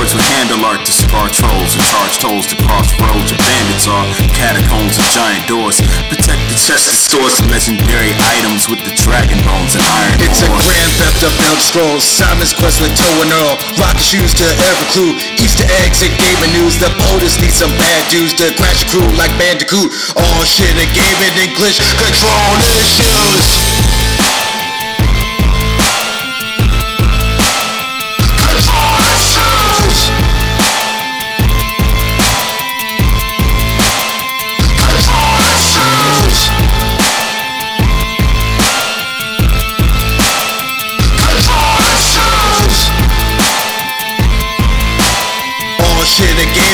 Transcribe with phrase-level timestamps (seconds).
[0.00, 4.08] Swords with handle art to scar trolls and charge tolls to crossroads where bandits are.
[4.32, 5.76] Catacombs and giant doors.
[6.08, 10.40] Protect the chest and stores of legendary items with the dragon bones and iron It's
[10.40, 12.00] a grand theft of Elder Scrolls.
[12.00, 13.60] Simon's quest with Toe and Earl.
[13.76, 15.12] Rocket shoes to every clue.
[15.36, 16.80] Easter eggs and gaming news.
[16.80, 19.92] The POTUS need some bad dudes to crash your crew like Bandicoot.
[20.16, 21.76] All shit and gaming English.
[21.76, 23.89] Control issues.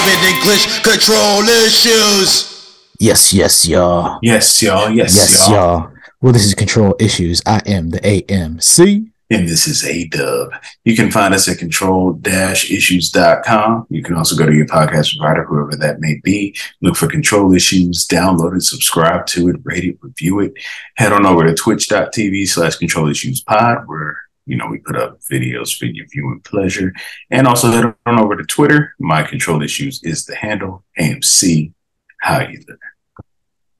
[0.06, 0.83] Shit and gaming English.
[0.83, 2.52] Control issues.
[2.99, 4.18] Yes, yes, y'all.
[4.23, 4.90] Yes, y'all.
[4.90, 5.54] Yes, Yes, y'all.
[5.80, 5.93] y'all.
[6.23, 7.43] Well, this is Control Issues.
[7.46, 9.10] I am the AMC.
[9.29, 10.51] And this is A Dub.
[10.85, 13.87] You can find us at control issues.com.
[13.90, 16.57] You can also go to your podcast provider, whoever that may be.
[16.80, 20.52] Look for Control Issues, download it, subscribe to it, rate it, review it.
[20.96, 24.16] Head on over to twitch.tv slash control issues pod, where
[24.47, 26.93] you know we put up videos for your viewing pleasure.
[27.30, 28.95] And also head on over to Twitter.
[28.99, 31.73] My control issues is the handle AMC.
[32.21, 32.79] How you living?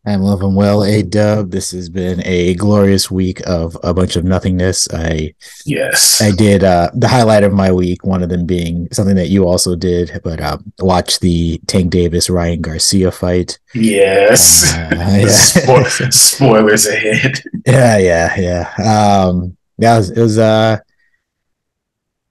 [0.08, 1.50] I'm loving well, A Dub.
[1.50, 4.86] This has been a glorious week of a bunch of nothingness.
[4.92, 6.23] I Yes.
[6.23, 9.48] I did uh the highlight of my week, one of them being something that you
[9.48, 13.58] also did, but uh watch the Tank Davis Ryan Garcia fight.
[13.75, 14.73] Yes.
[14.73, 15.27] Uh, yeah.
[15.27, 17.41] Spo- spoilers ahead.
[17.67, 19.25] Yeah, yeah, yeah.
[19.25, 20.78] Um yeah, it was, it was uh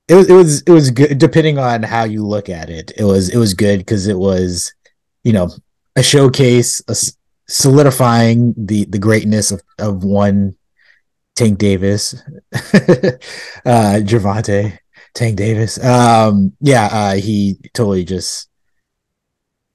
[0.07, 2.91] it was it was it was good depending on how you look at it.
[2.97, 4.73] It was it was good because it was,
[5.23, 5.49] you know,
[5.95, 6.95] a showcase, a
[7.47, 10.55] solidifying the the greatness of of one
[11.35, 12.13] Tank Davis,
[12.53, 13.19] uh
[13.65, 14.77] Gervonta
[15.13, 15.83] Tank Davis.
[15.83, 18.49] Um yeah, uh he totally just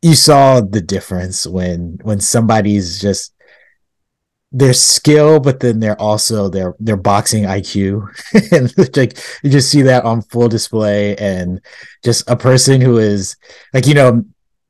[0.03, 3.35] you saw the difference when when somebody's just
[4.53, 8.09] their skill, but then they're also their their boxing IQ,
[8.53, 11.61] and like you just see that on full display, and
[12.05, 13.37] just a person who is
[13.73, 14.25] like you know,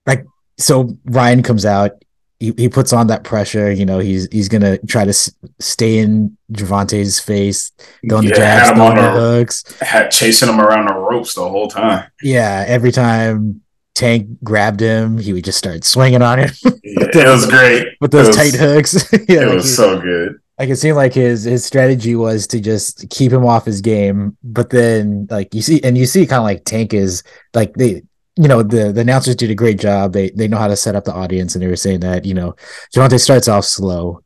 [0.07, 0.25] like
[0.59, 1.93] so Ryan comes out,
[2.39, 5.99] he, he puts on that pressure, you know, he's he's gonna try to s- stay
[5.99, 7.73] in Gervonta's face,
[8.07, 11.69] throwing the jabs, throwing on the hooks, had chasing him around the ropes the whole
[11.69, 12.05] time.
[12.23, 12.65] yeah.
[12.69, 13.63] Every time
[13.95, 16.51] Tank grabbed him, he would just start swinging on him
[16.85, 17.87] Yeah, it was great.
[18.01, 18.95] with those was- tight hooks.
[19.29, 20.39] yeah, It like was he- so good.
[20.59, 24.37] like it seemed like his his strategy was to just keep him off his game
[24.43, 27.23] but then like you see and you see kind of like tank is
[27.55, 28.03] like they
[28.37, 30.95] you know the the announcers did a great job they they know how to set
[30.95, 32.55] up the audience and they were saying that you know
[32.95, 34.23] Gervonta starts off slow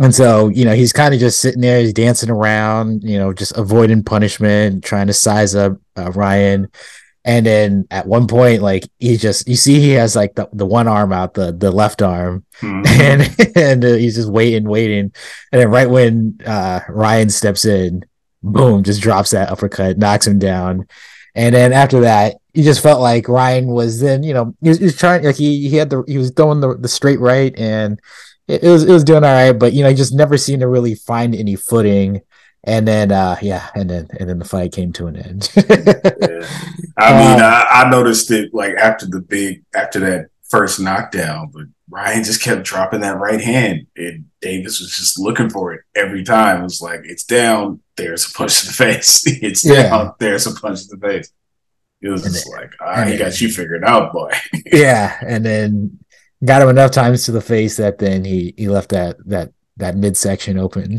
[0.00, 3.32] and so you know he's kind of just sitting there he's dancing around you know
[3.32, 6.68] just avoiding punishment trying to size up uh, Ryan
[7.28, 10.64] and then at one point like he just you see he has like the, the
[10.64, 12.86] one arm out the the left arm Mhm.
[12.88, 15.12] and and uh, he's just waiting, waiting,
[15.52, 18.04] and then right when uh, Ryan steps in,
[18.42, 20.88] boom, just drops that uppercut, knocks him down,
[21.36, 24.78] and then after that, you just felt like Ryan was then, you know, he was,
[24.78, 27.56] he was trying, like he he had the he was throwing the, the straight right,
[27.56, 28.00] and
[28.48, 30.62] it, it was it was doing all right, but you know, he just never seemed
[30.62, 32.22] to really find any footing.
[32.64, 35.50] And then, uh, yeah, and then and then the fight came to an end.
[36.18, 36.46] Yeah.
[36.98, 41.50] I mean, Um, I, I noticed it like after the big after that first knockdown,
[41.52, 45.80] but Ryan just kept dropping that right hand, and Davis was just looking for it
[45.96, 46.60] every time.
[46.60, 49.22] It was like it's down, there's a punch to the face.
[49.42, 49.88] It's Yeah.
[49.90, 51.32] down, there's a punch to the face.
[52.02, 54.32] It was And just like, and he got you figured out, boy.
[54.72, 55.98] yeah, and then
[56.44, 59.96] got him enough times to the face that then he he left that that that
[59.96, 60.92] midsection open.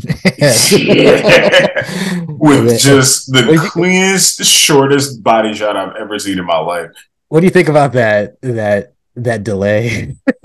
[2.38, 6.90] With just the cleanest, shortest body shot I've ever seen in my life.
[7.28, 10.16] what do you think about that that that delay?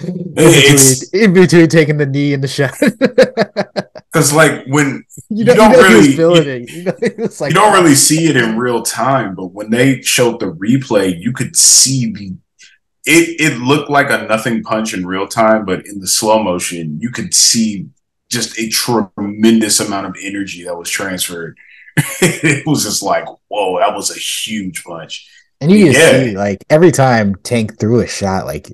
[0.00, 2.74] in, between, in between taking the knee and the shot.
[4.12, 6.70] Because like when you know, You don't you know really- you- it.
[6.70, 10.40] You, know, like you don't really see it in real time, but when they showed
[10.40, 12.34] the replay, you could see the
[13.06, 16.98] it it looked like a nothing punch in real time, but in the slow motion,
[17.00, 17.86] you could see
[18.30, 21.56] just a tremendous amount of energy that was transferred.
[22.22, 25.28] it was just like, whoa, that was a huge punch.
[25.60, 26.10] And you just Yeah.
[26.24, 28.70] see like every time Tank threw a shot, like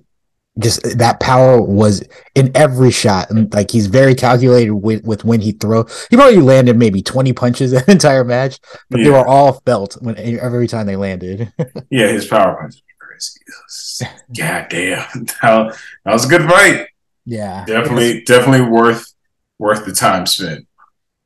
[0.59, 2.03] just that power was
[2.35, 3.31] in every shot.
[3.31, 5.85] And like he's very calculated with, with when he throw.
[6.11, 8.59] He probably landed maybe 20 punches that entire match,
[8.91, 11.53] but they were all felt when every time they landed.
[11.91, 12.83] Yeah, his power punch
[13.67, 14.13] was crazy.
[14.31, 15.25] It God damn.
[15.43, 16.89] That, that was a good fight.
[17.25, 17.65] yeah.
[17.67, 19.13] Definitely, definitely worth
[19.59, 20.67] worth the time spent.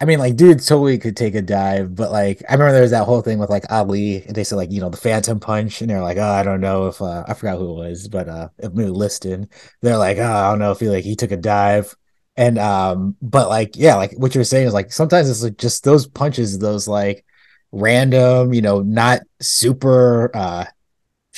[0.03, 2.93] I mean, like, dude totally could take a dive, but like, I remember there was
[2.93, 5.83] that whole thing with like Ali, and they said like, you know, the Phantom Punch,
[5.83, 8.27] and they're like, oh, I don't know if uh, I forgot who it was, but
[8.27, 9.51] uh, if maybe Liston,
[9.83, 11.95] they're like, oh, I don't know if he like he took a dive,
[12.37, 15.85] and um, but like, yeah, like what you're saying is like sometimes it's like just
[15.85, 17.27] those punches, those like
[17.73, 20.65] random, you know, not super uh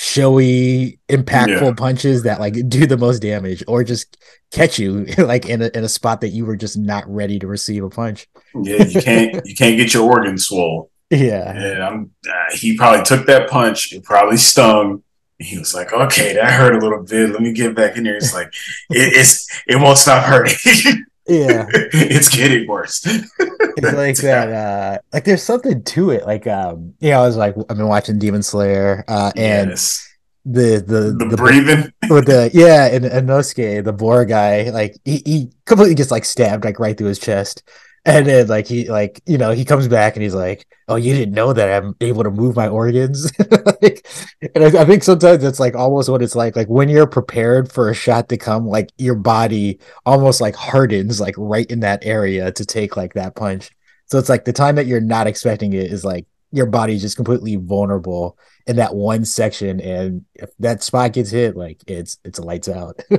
[0.03, 1.73] showy, impactful yeah.
[1.75, 4.17] punches that like do the most damage, or just
[4.51, 7.47] catch you like in a in a spot that you were just not ready to
[7.47, 8.27] receive a punch.
[8.53, 10.91] Yeah, you can't you can't get your organs swole.
[11.09, 13.93] Yeah, and I'm uh, he probably took that punch.
[13.93, 15.03] It probably stung.
[15.39, 17.31] He was like, "Okay, that hurt a little bit.
[17.31, 18.47] Let me get back in there." It's like
[18.89, 21.05] it, it's it won't stop hurting.
[21.27, 23.05] yeah, it's getting worse.
[23.39, 24.51] it's like that.
[24.51, 26.25] Uh, like there's something to it.
[26.25, 29.71] Like um, you know, I was like, I've been watching Demon Slayer, uh, and.
[29.71, 30.09] Yes
[30.45, 35.21] the the the, the breathing with the yeah and Inosuke the boar guy like he,
[35.25, 37.63] he completely gets like stabbed like right through his chest
[38.05, 41.13] and then like he like you know he comes back and he's like oh you
[41.13, 43.31] didn't know that i'm able to move my organs?
[43.81, 44.07] Like,
[44.55, 47.69] and I, I, think sometimes it's like almost what it's like like when you're prepared
[47.71, 52.05] for a shot to come like your body almost like hardens like right in that
[52.05, 53.71] area to take like that punch.
[54.05, 57.15] So it's like the time that you're not expecting it is like your body's just
[57.15, 62.39] completely vulnerable in that one section and if that spot gets hit like it's it's
[62.39, 63.01] lights out.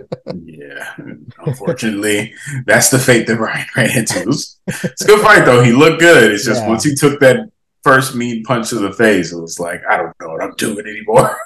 [0.44, 0.94] Yeah
[1.46, 2.32] unfortunately
[2.66, 4.30] that's the fate that ryan ran into.
[4.66, 5.62] It's a good fight though.
[5.62, 6.32] He looked good.
[6.32, 6.68] It's just yeah.
[6.68, 7.50] once he took that
[7.82, 10.86] first mean punch to the face it was like i don't know what i'm doing
[10.86, 11.36] anymore.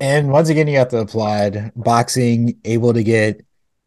[0.00, 1.72] And once again you have to applaud.
[1.74, 3.40] Boxing able to get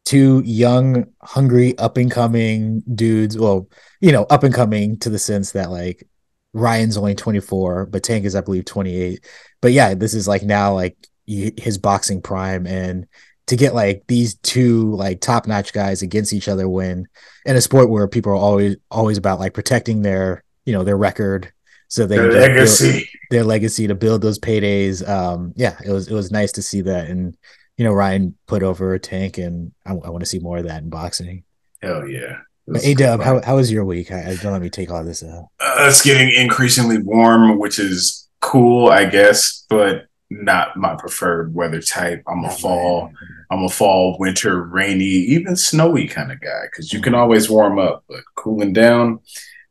[0.06, 3.70] two young hungry up and coming dudes well
[4.02, 6.06] you know up and coming to the sense that like
[6.54, 9.26] Ryan's only 24, but Tank is, I believe, 28.
[9.62, 10.96] But yeah, this is like now like
[11.26, 12.68] his boxing prime.
[12.68, 13.08] And
[13.48, 17.08] to get like these two like top notch guys against each other when
[17.46, 20.98] in a sport where people are always always about like protecting their you know their
[20.98, 21.52] record
[21.90, 25.08] so they their legacy build, their legacy to build those paydays.
[25.08, 27.10] Um yeah it was it was nice to see that.
[27.10, 27.38] And
[27.78, 30.68] you know Ryan put over a tank and I, I want to see more of
[30.68, 31.44] that in boxing.
[31.82, 32.40] Hell yeah
[32.72, 34.12] Hey Dub, how, how was your week?
[34.12, 35.50] I, I, don't let me take all this out.
[35.60, 41.82] Uh, it's getting increasingly warm, which is cool, I guess, but not my preferred weather
[41.82, 42.24] type.
[42.26, 43.12] I'm a fall,
[43.52, 47.80] I'm a fall, winter, rainy, even snowy kind of guy because you can always warm
[47.80, 49.20] up, but cooling down,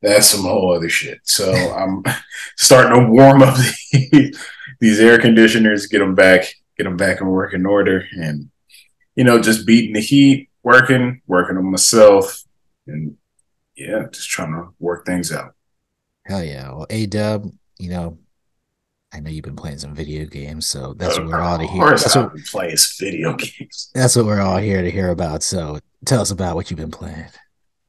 [0.02, 1.20] that's some whole other shit.
[1.22, 2.04] So I'm
[2.58, 3.56] starting to warm up
[4.80, 8.50] these air conditioners, get them back, get them back in working order, and
[9.16, 12.41] you know, just beating the heat, working, working on myself
[12.86, 13.16] and
[13.76, 15.54] yeah, just trying to work things out.
[16.24, 16.70] Hell yeah.
[16.70, 18.18] Well, A Dub, you know,
[19.12, 21.90] I know you've been playing some video games, so that's what we're all to hear.
[21.90, 23.90] That's what playing video games.
[23.94, 25.42] That's what we're all here to hear about.
[25.42, 27.26] So tell us about what you've been playing.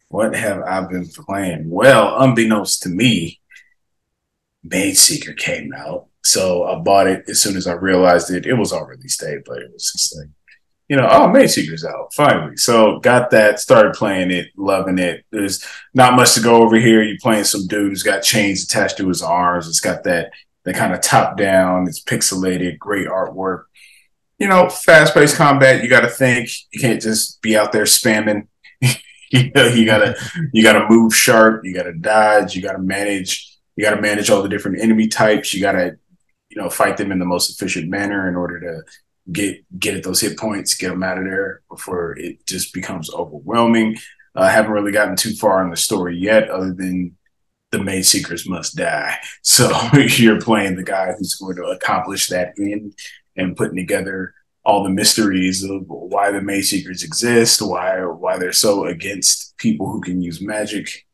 [0.09, 1.69] What have I been playing?
[1.69, 3.39] Well, unbeknownst to me,
[4.63, 6.07] Mage Seeker came out.
[6.23, 8.45] So I bought it as soon as I realized it.
[8.45, 10.29] It was on release date, but it was just like
[10.89, 12.57] you know, oh, Mage Seeker's out finally.
[12.57, 15.25] So got that, started playing it, loving it.
[15.31, 17.01] There's not much to go over here.
[17.01, 19.67] You're playing some dude who's got chains attached to his arms.
[19.67, 20.31] It's got that
[20.65, 21.87] that kind of top down.
[21.87, 23.63] It's pixelated, great artwork.
[24.39, 25.83] You know, fast paced combat.
[25.83, 26.49] You got to think.
[26.71, 28.47] You can't just be out there spamming.
[28.81, 30.15] you know, you gotta
[30.51, 31.63] you gotta move sharp.
[31.63, 32.55] You gotta dodge.
[32.55, 33.57] You gotta manage.
[33.75, 35.53] You gotta manage all the different enemy types.
[35.53, 35.97] You gotta
[36.49, 38.81] you know fight them in the most efficient manner in order to
[39.31, 43.09] get get at those hit points, get them out of there before it just becomes
[43.13, 43.97] overwhelming.
[44.35, 47.15] I uh, haven't really gotten too far in the story yet, other than
[47.71, 49.17] the Mage Seekers must die.
[49.43, 52.95] So you're playing the guy who's going to accomplish that end
[53.35, 54.33] and putting together
[54.65, 59.91] all the mysteries of why the Mage Seekers exist, why why they're so against people
[59.91, 61.05] who can use magic,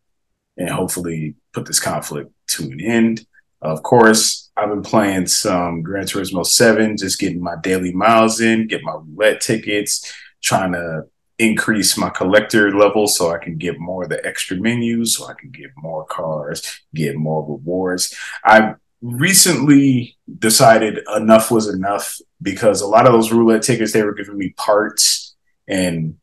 [0.58, 3.26] and hopefully put this conflict to an end.
[3.62, 8.68] Of course, I've been playing some Gran Turismo 7, just getting my daily miles in,
[8.68, 11.04] get my roulette tickets, trying to
[11.38, 15.34] increase my collector level so I can get more of the extra menus, so I
[15.34, 18.16] can get more cars, get more rewards.
[18.44, 24.14] I recently decided enough was enough because a lot of those roulette tickets they were
[24.14, 25.36] giving me parts
[25.68, 26.18] and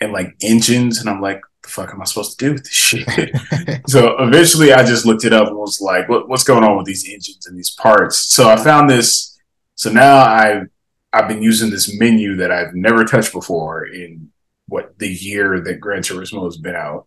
[0.00, 2.72] and like engines and I'm like the fuck am I supposed to do with this
[2.72, 3.06] shit?
[3.88, 6.86] so eventually I just looked it up and was like, what, what's going on with
[6.86, 8.18] these engines and these parts?
[8.18, 9.38] So I found this.
[9.74, 10.62] So now I
[11.12, 14.30] I've been using this menu that I've never touched before in
[14.68, 17.06] what the year that Gran Turismo has been out.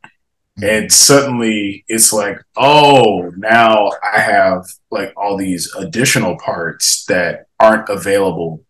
[0.59, 0.63] Mm-hmm.
[0.63, 7.89] And suddenly it's like, oh, now I have like all these additional parts that aren't
[7.89, 8.63] available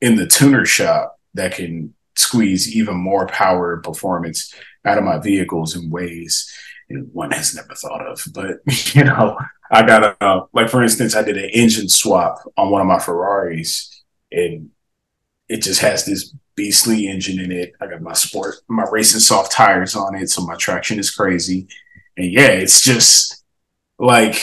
[0.00, 4.54] in the tuner shop that can squeeze even more power and performance
[4.86, 6.50] out of my vehicles in ways
[6.88, 8.22] one has never thought of.
[8.32, 8.60] But
[8.94, 9.38] you know,
[9.70, 12.98] I got a like for instance, I did an engine swap on one of my
[12.98, 14.70] Ferraris, and
[15.48, 17.74] it just has this beastly engine in it.
[17.80, 21.68] I got my sport, my racing soft tires on it, so my traction is crazy.
[22.16, 23.44] And yeah, it's just
[23.98, 24.42] like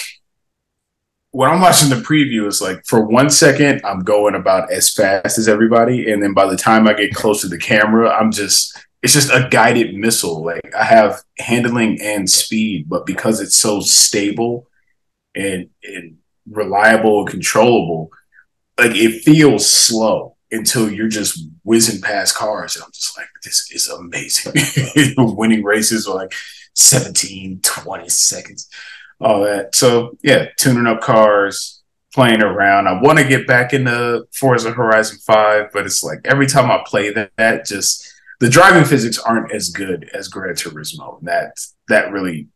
[1.32, 5.38] when I'm watching the preview, it's like for one second I'm going about as fast
[5.38, 8.78] as everybody, and then by the time I get close to the camera, I'm just
[9.04, 10.44] it's just a guided missile.
[10.44, 14.68] Like I have handling and speed, but because it's so stable
[15.36, 16.18] and and
[16.50, 18.10] reliable and controllable,
[18.80, 22.76] like it feels slow until you're just whizzing past cars.
[22.76, 24.54] And I'm just like, this is amazing.
[25.18, 26.34] Winning races are like
[26.76, 28.70] 17, 20 seconds,
[29.20, 29.76] all that.
[29.76, 31.82] So yeah, tuning up cars,
[32.14, 32.88] playing around.
[32.88, 36.82] I want to get back into Forza Horizon 5, but it's like every time I
[36.86, 38.13] play that, that just
[38.44, 41.18] the driving physics aren't as good as Gran Turismo.
[41.22, 41.58] That
[41.88, 42.50] that really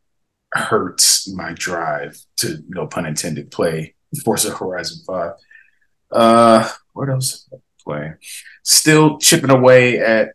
[0.52, 5.32] hurts my drive to no pun intended play Forza Horizon 5.
[6.12, 7.50] Uh what else
[7.82, 8.16] play?
[8.64, 10.34] Still chipping away at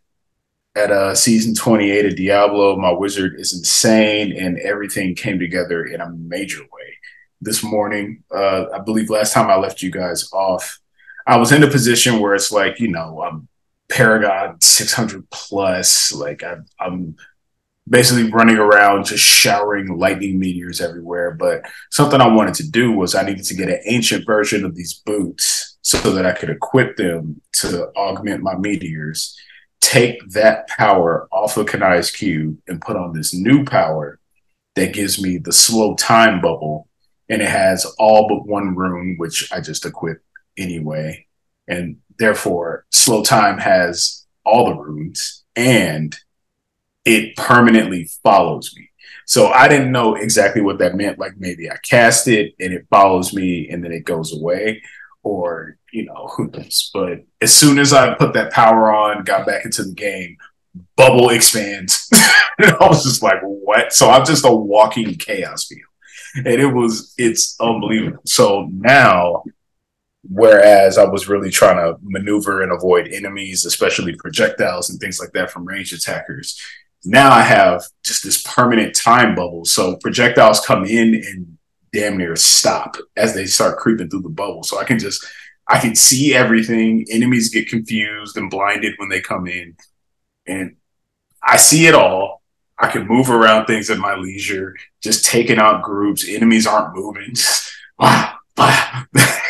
[0.75, 2.79] at uh, season 28 of Diablo.
[2.79, 6.97] My wizard is insane, and everything came together in a major way
[7.43, 8.25] this morning.
[8.35, 10.81] Uh, I believe last time I left you guys off,
[11.27, 13.49] I was in a position where it's like, you know, I'm
[13.93, 16.13] Paragon 600 plus.
[16.13, 17.15] Like I, I'm
[17.87, 21.33] basically running around just showering lightning meteors everywhere.
[21.33, 24.75] But something I wanted to do was I needed to get an ancient version of
[24.75, 29.37] these boots so that I could equip them to augment my meteors,
[29.83, 34.19] take that power off of Kanai's cube and put on this new power
[34.75, 36.89] that gives me the slow time bubble.
[37.29, 40.25] And it has all but one rune, which I just equipped
[40.57, 41.27] anyway.
[41.69, 46.17] And therefore, slow time has all the runes and
[47.05, 48.89] it permanently follows me.
[49.27, 51.19] So I didn't know exactly what that meant.
[51.19, 54.83] Like maybe I cast it and it follows me and then it goes away,
[55.23, 56.91] or you know, who knows.
[56.93, 60.37] But as soon as I put that power on, got back into the game,
[60.97, 62.09] bubble expands.
[62.59, 63.93] and I was just like, what?
[63.93, 65.81] So I'm just a walking chaos field.
[66.35, 68.23] And it was it's unbelievable.
[68.27, 69.45] So now
[70.29, 75.33] whereas I was really trying to maneuver and avoid enemies, especially projectiles and things like
[75.33, 76.61] that from range attackers
[77.05, 79.65] now I have just this permanent time bubble.
[79.65, 81.59] So projectiles come in and
[81.93, 84.63] damn near stop as they start creeping through the bubble.
[84.63, 85.25] So I can just
[85.69, 87.07] I can see everything.
[87.11, 89.77] Enemies get confused and blinded when they come in.
[90.47, 90.77] And
[91.43, 92.43] I see it all.
[92.79, 96.29] I can move around things at my leisure, just taking out groups.
[96.29, 97.35] Enemies aren't moving.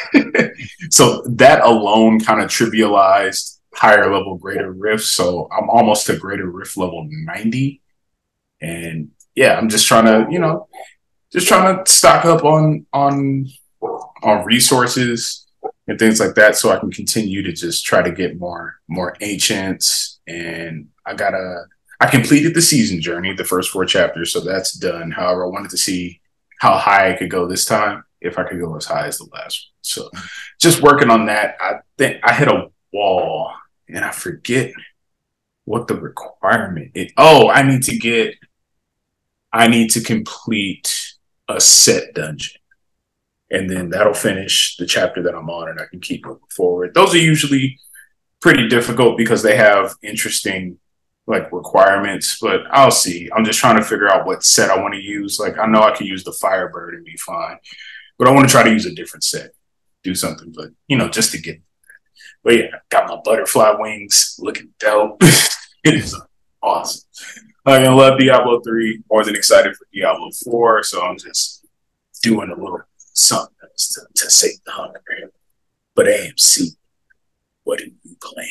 [0.92, 5.04] so that alone kind of trivialized higher level greater rift.
[5.04, 7.80] So I'm almost to greater rift level 90.
[8.60, 10.68] And yeah, I'm just trying to, you know,
[11.32, 13.46] just trying to stock up on on
[14.22, 15.46] on resources
[15.88, 19.16] and things like that so I can continue to just try to get more more
[19.22, 21.64] ancients and I got a
[22.00, 25.12] I completed the season journey, the first four chapters, so that's done.
[25.12, 26.20] However, I wanted to see
[26.58, 29.28] how high I could go this time, if I could go as high as the
[29.32, 29.78] last one.
[29.82, 30.10] So
[30.60, 31.56] just working on that.
[31.60, 33.52] I think I hit a wall
[33.88, 34.72] and I forget
[35.64, 37.12] what the requirement is.
[37.16, 38.34] Oh, I need to get,
[39.52, 41.14] I need to complete
[41.48, 42.60] a set dungeon.
[43.50, 46.94] And then that'll finish the chapter that I'm on and I can keep moving forward.
[46.94, 47.78] Those are usually
[48.40, 50.78] pretty difficult because they have interesting
[51.26, 53.30] like requirements, but I'll see.
[53.34, 55.38] I'm just trying to figure out what set I want to use.
[55.38, 57.58] Like I know I can use the Firebird and be fine,
[58.18, 59.52] but I want to try to use a different set,
[60.02, 61.60] do something, but you know, just to get
[62.42, 65.22] but yeah, got my butterfly wings looking dope.
[65.84, 66.20] it is
[66.62, 67.02] awesome.
[67.64, 70.82] I love Diablo 3, more than excited for Diablo 4.
[70.82, 71.64] So I'm just
[72.22, 75.00] doing a little something to, to save the hunger.
[75.94, 76.74] But AMC,
[77.62, 78.48] what are you playing?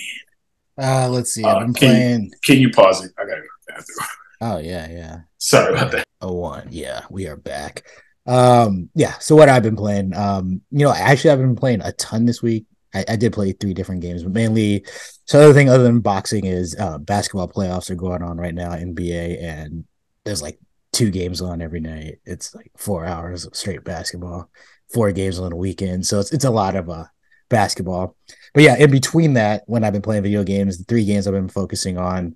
[0.77, 1.44] Uh, let's see.
[1.44, 2.24] I'm uh, can playing.
[2.24, 3.12] You, can you pause it?
[3.18, 4.08] I gotta go to the bathroom.
[4.41, 5.20] Oh yeah, yeah.
[5.38, 6.06] Sorry about that.
[6.22, 7.84] Oh one, yeah, we are back.
[8.25, 9.17] Um, yeah.
[9.19, 12.41] So what I've been playing, um, you know, actually I've been playing a ton this
[12.41, 12.65] week.
[12.93, 14.85] I, I, did play three different games, but mainly
[15.25, 18.71] so other thing other than boxing is uh, basketball playoffs are going on right now,
[18.71, 19.85] NBA, and
[20.25, 20.59] there's like
[20.91, 22.19] two games on every night.
[22.25, 24.49] It's like four hours of straight basketball,
[24.93, 26.05] four games on a weekend.
[26.05, 27.05] So it's it's a lot of uh
[27.49, 28.15] basketball.
[28.53, 31.33] But yeah, in between that, when I've been playing video games, the three games I've
[31.33, 32.35] been focusing on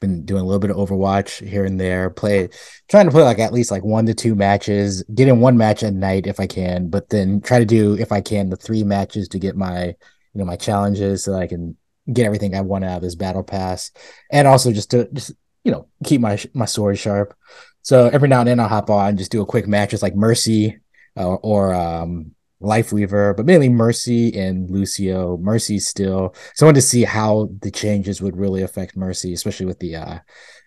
[0.00, 2.10] been doing a little bit of Overwatch here and there.
[2.10, 2.48] Play
[2.88, 5.82] trying to play like at least like one to two matches, get in one match
[5.82, 8.84] a night if I can, but then try to do if I can the three
[8.84, 9.94] matches to get my you
[10.34, 11.76] know my challenges so that I can
[12.12, 13.90] get everything I want out of this battle pass,
[14.30, 15.32] and also just to just
[15.64, 17.34] you know keep my my sword sharp.
[17.82, 20.02] So every now and then I'll hop on and just do a quick match, just
[20.02, 20.78] like Mercy
[21.16, 25.36] uh, or um, Lifeweaver, but mainly Mercy and Lucio.
[25.38, 26.34] Mercy still.
[26.54, 29.96] So I wanted to see how the changes would really affect Mercy, especially with the
[29.96, 30.18] uh,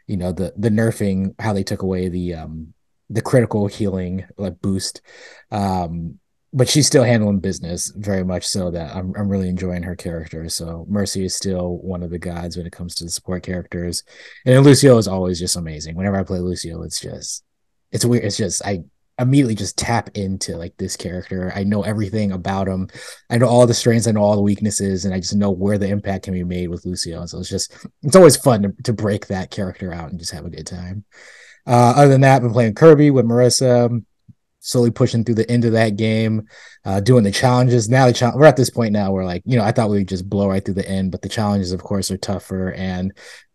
[0.07, 2.73] you know, the the nerfing, how they took away the um
[3.09, 5.01] the critical healing like boost.
[5.51, 6.19] Um
[6.53, 10.49] but she's still handling business very much so that I'm I'm really enjoying her character.
[10.49, 14.03] So Mercy is still one of the gods when it comes to the support characters.
[14.45, 15.95] And Lucio is always just amazing.
[15.95, 17.43] Whenever I play Lucio, it's just
[17.91, 18.25] it's weird.
[18.25, 18.83] It's just I
[19.19, 21.51] immediately just tap into like this character.
[21.55, 22.89] I know everything about him.
[23.29, 25.77] I know all the strengths, I know all the weaknesses, and I just know where
[25.77, 27.21] the impact can be made with Lucio.
[27.21, 30.31] And so it's just it's always fun to, to break that character out and just
[30.31, 31.05] have a good time.
[31.67, 34.03] Uh, other than that, I've been playing Kirby with Marissa,
[34.59, 36.47] slowly pushing through the end of that game,
[36.85, 37.89] uh, doing the challenges.
[37.89, 39.97] Now the challenge we're at this point now where like, you know, I thought we
[39.97, 43.13] would just blow right through the end, but the challenges, of course, are tougher and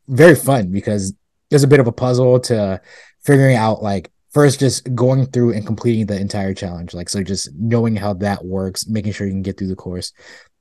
[0.09, 1.15] very fun because
[1.51, 2.81] there's a bit of a puzzle to
[3.25, 7.49] figuring out like first just going through and completing the entire challenge like so just
[7.55, 10.13] knowing how that works making sure you can get through the course.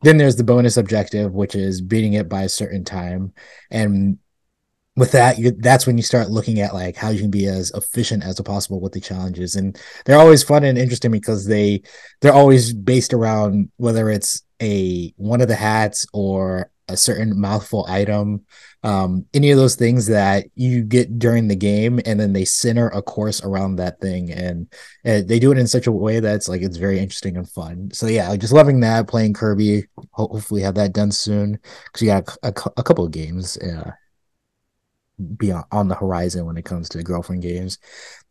[0.02, 3.34] Then there's the bonus objective which is beating it by a certain time.
[3.70, 4.18] And
[4.96, 8.24] with that that's when you start looking at like how you can be as efficient
[8.24, 9.58] as possible with the challenges.
[9.58, 11.82] And they're always fun and interesting because they
[12.22, 17.86] they're always based around whether it's a one of the hats or a certain mouthful
[17.90, 18.46] item
[18.86, 22.90] um, any of those things that you get during the game and then they center
[22.90, 24.72] a course around that thing and,
[25.04, 27.90] and they do it in such a way that's like it's very interesting and fun.
[27.92, 29.86] So yeah just loving that playing kirby.
[30.12, 33.90] Hopefully have that done soon because you got a, a, a, couple of games uh,
[35.36, 37.80] beyond on the horizon when it comes to girlfriend games.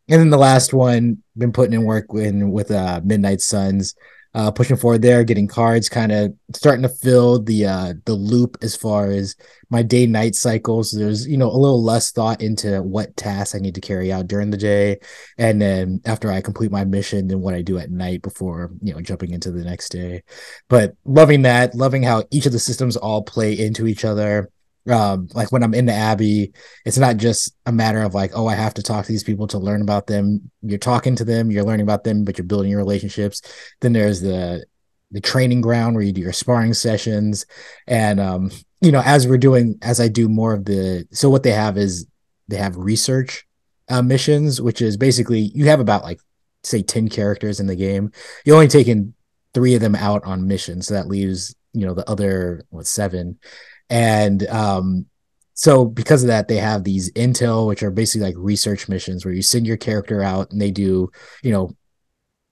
[0.08, 3.96] And then the last one been putting in work in with uh midnight suns
[4.34, 8.56] uh, pushing forward there, getting cards, kind of starting to fill the uh, the loop
[8.62, 9.36] as far as
[9.70, 10.90] my day night cycles.
[10.90, 14.26] There's you know a little less thought into what tasks I need to carry out
[14.26, 14.98] during the day,
[15.38, 18.92] and then after I complete my mission, then what I do at night before you
[18.92, 20.22] know jumping into the next day.
[20.68, 24.50] But loving that, loving how each of the systems all play into each other
[24.90, 26.52] um like when i'm in the abbey
[26.84, 29.46] it's not just a matter of like oh i have to talk to these people
[29.46, 30.50] to learn about them.
[30.62, 33.42] You're talking to them you're learning about them but you're building your relationships.
[33.80, 34.64] Then there's the
[35.10, 37.46] the training ground where you do your sparring sessions.
[37.86, 41.42] And um you know as we're doing as i do more of the so what
[41.42, 42.06] they have is
[42.48, 43.46] they have research
[43.88, 46.20] uh, missions which is basically you have about like
[46.66, 48.10] say 10 characters in the game.
[48.44, 49.14] You're only taking
[49.52, 50.86] three of them out on missions.
[50.86, 53.38] So that leaves you know the other what seven
[53.90, 55.06] and um,
[55.54, 59.34] so because of that, they have these intel, which are basically like research missions where
[59.34, 61.10] you send your character out and they do,
[61.42, 61.70] you know,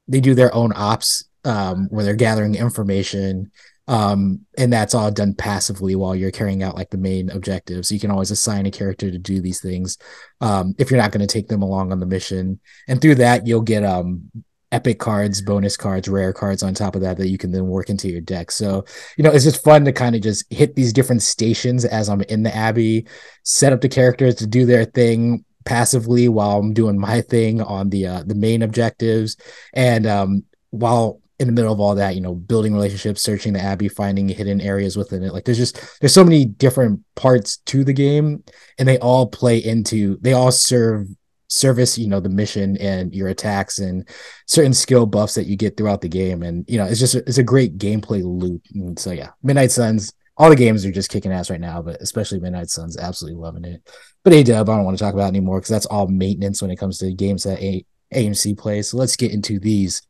[0.06, 3.50] they do their own ops um, where they're gathering information.
[3.88, 7.84] Um, and that's all done passively while you're carrying out like the main objective.
[7.84, 9.98] So you can always assign a character to do these things
[10.40, 12.60] um, if you're not going to take them along on the mission.
[12.86, 14.30] And through that, you'll get um,
[14.72, 17.90] epic cards, bonus cards, rare cards on top of that that you can then work
[17.90, 18.50] into your deck.
[18.50, 18.84] So,
[19.16, 22.22] you know, it's just fun to kind of just hit these different stations as I'm
[22.22, 23.06] in the Abbey,
[23.44, 27.90] set up the characters to do their thing passively while I'm doing my thing on
[27.90, 29.36] the uh, the main objectives.
[29.74, 33.60] And um while in the middle of all that, you know, building relationships, searching the
[33.60, 35.32] Abbey, finding hidden areas within it.
[35.32, 38.44] Like there's just there's so many different parts to the game
[38.78, 41.08] and they all play into they all serve
[41.52, 44.08] service you know the mission and your attacks and
[44.46, 46.42] certain skill buffs that you get throughout the game.
[46.42, 48.62] And you know it's just it's a great gameplay loop.
[48.74, 52.00] And so yeah midnight suns all the games are just kicking ass right now but
[52.00, 53.82] especially midnight suns absolutely loving it.
[54.24, 56.70] But a dub i don't want to talk about anymore because that's all maintenance when
[56.70, 57.84] it comes to games that a-
[58.14, 58.88] amc plays.
[58.88, 60.02] So let's get into these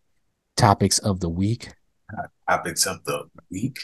[0.57, 1.73] topics of the week.
[2.49, 3.79] Topics of the week.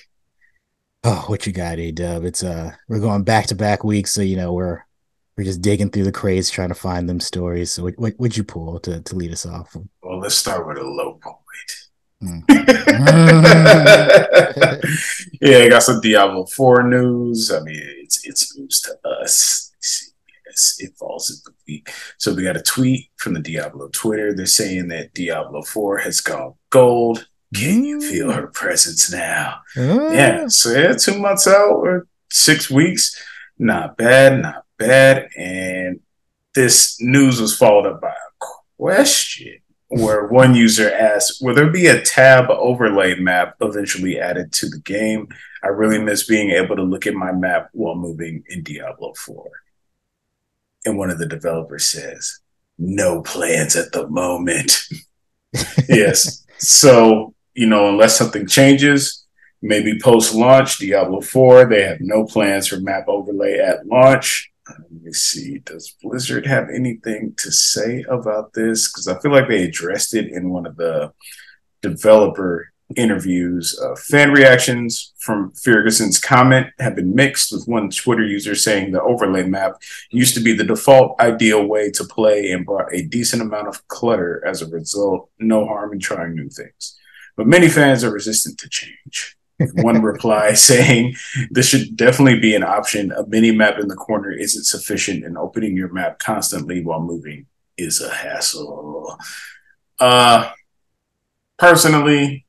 [1.03, 4.13] Oh what you got a dub it's uh we're going back to back weeks.
[4.13, 4.85] So you know we're
[5.39, 7.73] we're just digging through the crates trying to find them stories.
[7.73, 9.77] So what what would you pull to to lead us off?
[10.03, 11.37] Well, let's start with a low point.
[12.21, 12.43] Mm.
[15.41, 17.53] yeah, I got some Diablo 4 news.
[17.53, 19.71] I mean, it's it's news to us.
[20.45, 21.89] Yes, it falls in the week.
[22.19, 24.35] So we got a tweet from the Diablo Twitter.
[24.35, 27.29] They're saying that Diablo 4 has gone gold.
[27.55, 29.61] Can you feel her presence now?
[29.77, 30.11] Uh.
[30.11, 33.17] Yeah, so yeah, two months out or six weeks.
[33.61, 35.29] Not bad, not bad.
[35.37, 36.01] And
[36.55, 38.45] this news was followed up by a
[38.79, 44.69] question where one user asked, Will there be a tab overlay map eventually added to
[44.69, 45.29] the game?
[45.63, 49.51] I really miss being able to look at my map while moving in Diablo 4.
[50.85, 52.41] And one of the developers says,
[52.79, 54.79] No plans at the moment.
[55.89, 56.45] yes.
[56.59, 59.27] So, you know, unless something changes,
[59.63, 64.51] maybe post launch Diablo 4, they have no plans for map overlay at launch.
[64.69, 65.59] Let me see.
[65.59, 68.91] Does Blizzard have anything to say about this?
[68.91, 71.13] Because I feel like they addressed it in one of the
[71.83, 73.79] developer interviews.
[73.83, 79.03] Uh, fan reactions from Fergusson's comment have been mixed, with one Twitter user saying the
[79.03, 79.75] overlay map
[80.11, 83.87] used to be the default ideal way to play and brought a decent amount of
[83.89, 85.31] clutter as a result.
[85.39, 86.99] No harm in trying new things.
[87.37, 89.38] But many fans are resistant to change.
[89.75, 91.15] One reply saying
[91.51, 93.13] this should definitely be an option.
[93.13, 97.47] A mini map in the corner isn't sufficient, and opening your map constantly while moving
[97.77, 99.19] is a hassle.
[99.99, 100.51] Uh,
[101.59, 102.45] personally,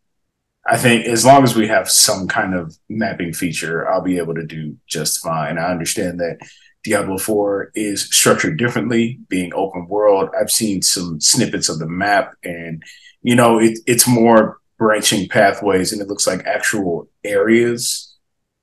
[0.65, 4.35] I think as long as we have some kind of mapping feature, I'll be able
[4.35, 5.57] to do just fine.
[5.57, 6.37] I understand that
[6.83, 10.29] Diablo 4 is structured differently, being open world.
[10.39, 12.83] I've seen some snippets of the map, and
[13.21, 18.17] you know, it, it's more branching pathways, and it looks like actual areas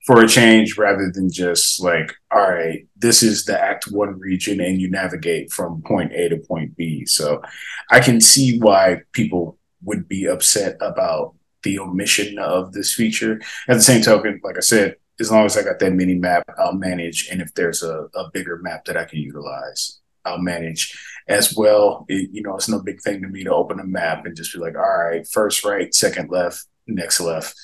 [0.07, 4.61] for a change rather than just like, all right, this is the Act One region,
[4.61, 7.05] and you navigate from point A to point B.
[7.05, 7.43] So
[7.91, 13.41] I can see why people would be upset about the omission of this feature.
[13.69, 16.45] At the same token, like I said, as long as I got that mini map,
[16.57, 17.29] I'll manage.
[17.31, 20.97] And if there's a, a bigger map that I can utilize, I'll manage
[21.29, 22.05] as well.
[22.09, 24.53] It, you know, it's no big thing to me to open a map and just
[24.53, 27.55] be like, all right, first right, second left, next left.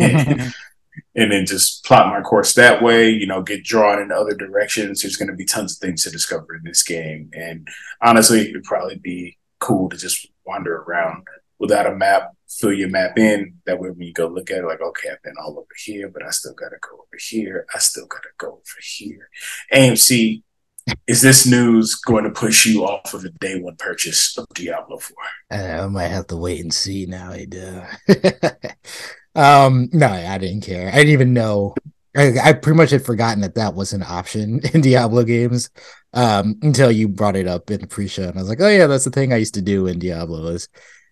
[0.00, 0.54] and,
[1.14, 5.02] and then just plot my course that way, you know, get drawn in other directions.
[5.02, 7.30] There's going to be tons of things to discover in this game.
[7.32, 7.68] And
[8.02, 11.26] honestly, it'd probably be cool to just wander around
[11.58, 13.54] without a map, fill your map in.
[13.66, 16.08] That way, when you go look at it, like, okay, I've been all over here,
[16.08, 17.66] but I still got to go over here.
[17.74, 19.28] I still got to go over here.
[19.72, 20.42] AMC,
[21.06, 24.98] is this news going to push you off of a day one purchase of Diablo
[24.98, 25.16] 4?
[25.50, 27.30] Uh, I might have to wait and see now.
[27.30, 27.82] I do.
[29.34, 30.88] um, no, I didn't care.
[30.88, 31.74] I didn't even know.
[32.16, 35.70] I, I pretty much had forgotten that that was an option in Diablo games
[36.12, 38.86] um, until you brought it up in the pre-show, and I was like, "Oh yeah,
[38.86, 40.68] that's the thing I used to do in Diablo." Is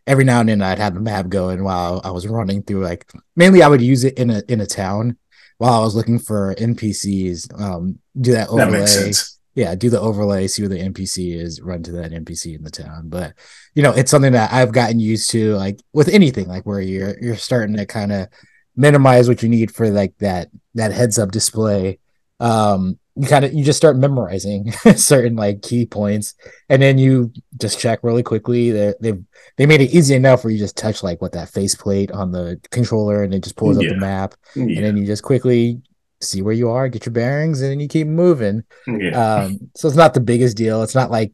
[0.06, 3.10] every now and then I'd have the map going while I was running through like
[3.34, 5.18] mainly I would use it in a in a town
[5.58, 7.60] while I was looking for NPCs.
[7.60, 8.80] Um, do that overlay.
[8.80, 12.62] That yeah, do the overlay, see where the NPC is, run to that NPC in
[12.62, 13.08] the town.
[13.08, 13.32] But
[13.74, 17.18] you know, it's something that I've gotten used to, like with anything, like where you're
[17.20, 18.28] you're starting to kind of
[18.76, 21.98] minimize what you need for like that that heads up display.
[22.38, 26.34] Um, you kind of you just start memorizing certain like key points
[26.68, 29.14] and then you just check really quickly they they
[29.56, 32.60] they made it easy enough where you just touch like what that faceplate on the
[32.70, 33.88] controller and it just pulls yeah.
[33.88, 34.64] up the map yeah.
[34.64, 35.80] and then you just quickly
[36.20, 38.64] see where you are get your bearings and then you keep moving.
[38.86, 39.44] Yeah.
[39.44, 40.82] um so it's not the biggest deal.
[40.82, 41.32] It's not like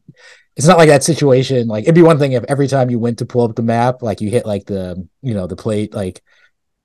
[0.55, 3.17] it's not like that situation like it'd be one thing if every time you went
[3.19, 6.21] to pull up the map like you hit like the you know the plate like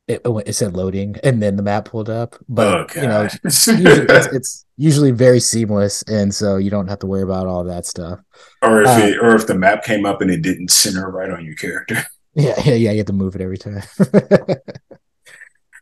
[0.09, 2.35] it, it said loading and then the map pulled up.
[2.49, 7.01] But oh, you know it's, it's, it's, usually very seamless and so you don't have
[7.01, 8.21] to worry about all that stuff.
[8.63, 11.31] Or if uh, it, or if the map came up and it didn't center right
[11.31, 12.03] on your character.
[12.35, 13.83] Yeah yeah yeah you have to move it every time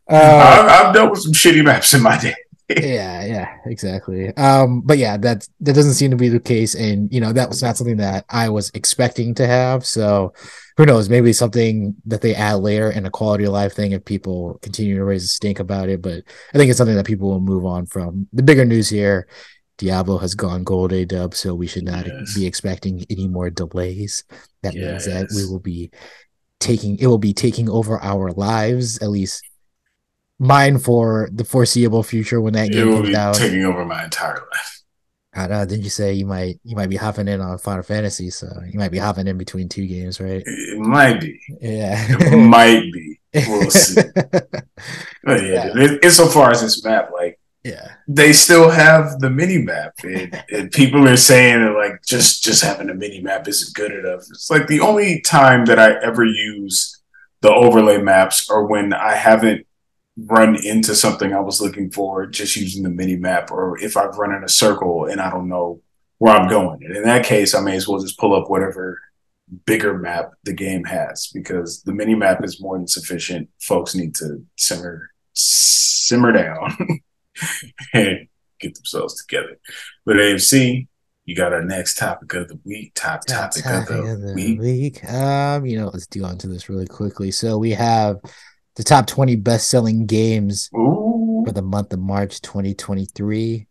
[0.08, 2.34] I've, I've dealt with some shitty maps in my day.
[2.68, 4.36] Yeah yeah exactly.
[4.36, 6.74] Um but yeah that that doesn't seem to be the case.
[6.74, 9.86] And you know that was not something that i was expecting to have.
[9.86, 10.32] So
[10.76, 11.08] who knows?
[11.08, 14.96] Maybe something that they add later in a quality of life thing if people continue
[14.96, 16.02] to raise a stink about it.
[16.02, 18.26] But i think it's something that people will move on from.
[18.32, 19.28] The bigger news here
[19.78, 22.34] diablo has gone gold a dub so we should not yes.
[22.34, 24.24] be expecting any more delays.
[24.62, 25.06] That yes.
[25.06, 25.92] means that we will be
[26.58, 29.44] taking it will be taking over our lives at least
[30.38, 33.34] mine for the foreseeable future when that game comes out.
[33.36, 34.82] Taking over my entire life.
[35.34, 35.54] I know.
[35.54, 38.30] Uh, didn't you say you might you might be hopping in on Final Fantasy?
[38.30, 40.42] So you might be hopping in between two games, right?
[40.44, 41.38] It might be.
[41.60, 43.20] Yeah, it might be.
[43.48, 44.00] We'll see.
[44.14, 45.96] but yeah, yeah.
[46.02, 51.06] insofar as this map, like yeah, they still have the mini map, and, and people
[51.06, 54.20] are saying that like just just having a mini map isn't good enough.
[54.30, 57.02] It's like the only time that I ever use
[57.42, 59.66] the overlay maps are when I haven't
[60.16, 64.16] run into something I was looking for just using the mini map, or if I've
[64.16, 65.80] run in a circle and I don't know
[66.18, 66.82] where I'm going.
[66.84, 69.00] And in that case, I may as well just pull up whatever
[69.64, 73.48] bigger map the game has because the mini map is more than sufficient.
[73.60, 76.76] Folks need to simmer simmer down
[77.92, 78.26] and
[78.58, 79.58] get themselves together.
[80.06, 80.88] But AMC,
[81.26, 82.92] you got our next topic of the week.
[82.94, 84.60] Top topic, topic of, the of the, week.
[84.60, 85.10] week.
[85.10, 87.30] Um, you know, let's do on to this really quickly.
[87.30, 88.16] So we have
[88.76, 91.42] the top 20 best selling games Ooh.
[91.46, 93.66] for the month of March 2023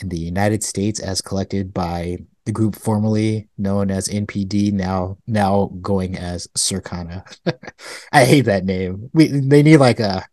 [0.00, 5.70] in the United States as collected by the group formerly known as NPD, now now
[5.80, 7.22] going as Circana.
[8.12, 9.10] I hate that name.
[9.12, 10.24] We they need like a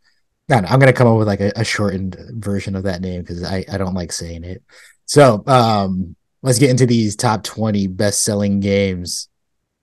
[0.50, 3.44] I am gonna come up with like a, a, shortened version of that name because
[3.44, 4.64] I, I don't like saying it.
[5.06, 9.28] So um let's get into these top 20 best-selling games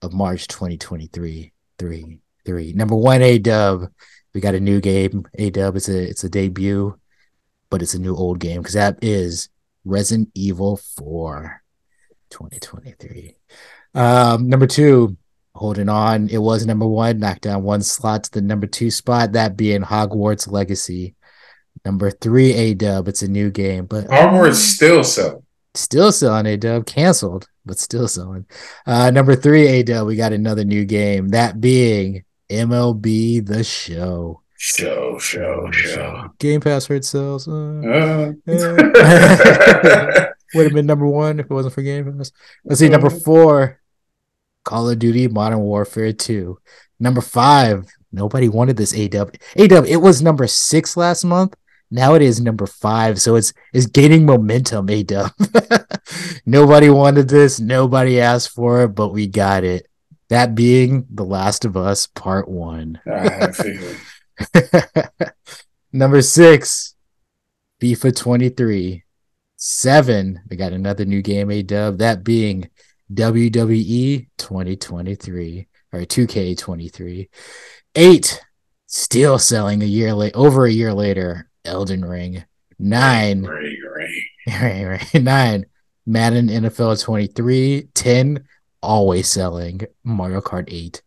[0.00, 1.52] of March 2023.
[1.76, 2.72] Three, three.
[2.72, 3.88] Number one, A Dub.
[4.34, 5.26] We got a new game.
[5.34, 5.76] A Dub.
[5.76, 6.98] It's a it's a debut,
[7.70, 9.48] but it's a new old game because that is
[9.84, 11.62] Resident Evil 4
[12.30, 13.36] 2023.
[13.94, 15.16] Um, number two,
[15.54, 16.28] holding on.
[16.28, 19.82] It was number one, knocked down one slot to the number two spot, that being
[19.82, 21.14] Hogwarts Legacy.
[21.84, 23.08] Number three, A Dub.
[23.08, 25.42] It's a new game, but Hogwarts still selling.
[25.74, 28.46] Still selling A Dub, canceled, but still selling.
[28.86, 30.06] Uh, number three, A Dub.
[30.06, 34.40] We got another new game, that being MLB The Show.
[34.56, 36.30] Show, show, show.
[36.38, 37.46] Game Pass hurt sales.
[37.46, 37.52] Uh,
[37.84, 38.32] Uh,
[40.54, 42.32] would have been number one if it wasn't for Game Pass.
[42.64, 43.80] Let's see, number four,
[44.64, 46.58] Call of Duty Modern Warfare 2.
[47.00, 49.26] Number five, nobody wanted this AW.
[49.58, 51.54] AW, it was number six last month.
[51.90, 54.88] Now it is number five, so it's it's gaining momentum.
[54.88, 55.28] AW.
[56.46, 59.86] nobody wanted this, nobody asked for it, but we got it.
[60.28, 63.00] That being The Last of Us Part One.
[63.12, 65.30] I had a feeling.
[65.92, 66.94] Number six,
[67.80, 69.04] FIFA 23.
[69.56, 72.68] Seven, we got another new game, A dub, that being
[73.12, 77.28] WWE 2023 or 2K23.
[77.94, 78.40] Eight,
[78.86, 82.44] still selling a year late, over a year later, Elden Ring.
[82.78, 84.22] Nine, Ring, ring.
[84.48, 85.22] right, right.
[85.22, 85.66] Nine,
[86.06, 87.88] Madden NFL 23.
[87.94, 88.44] 10,
[88.84, 91.02] always selling Mario Kart 8.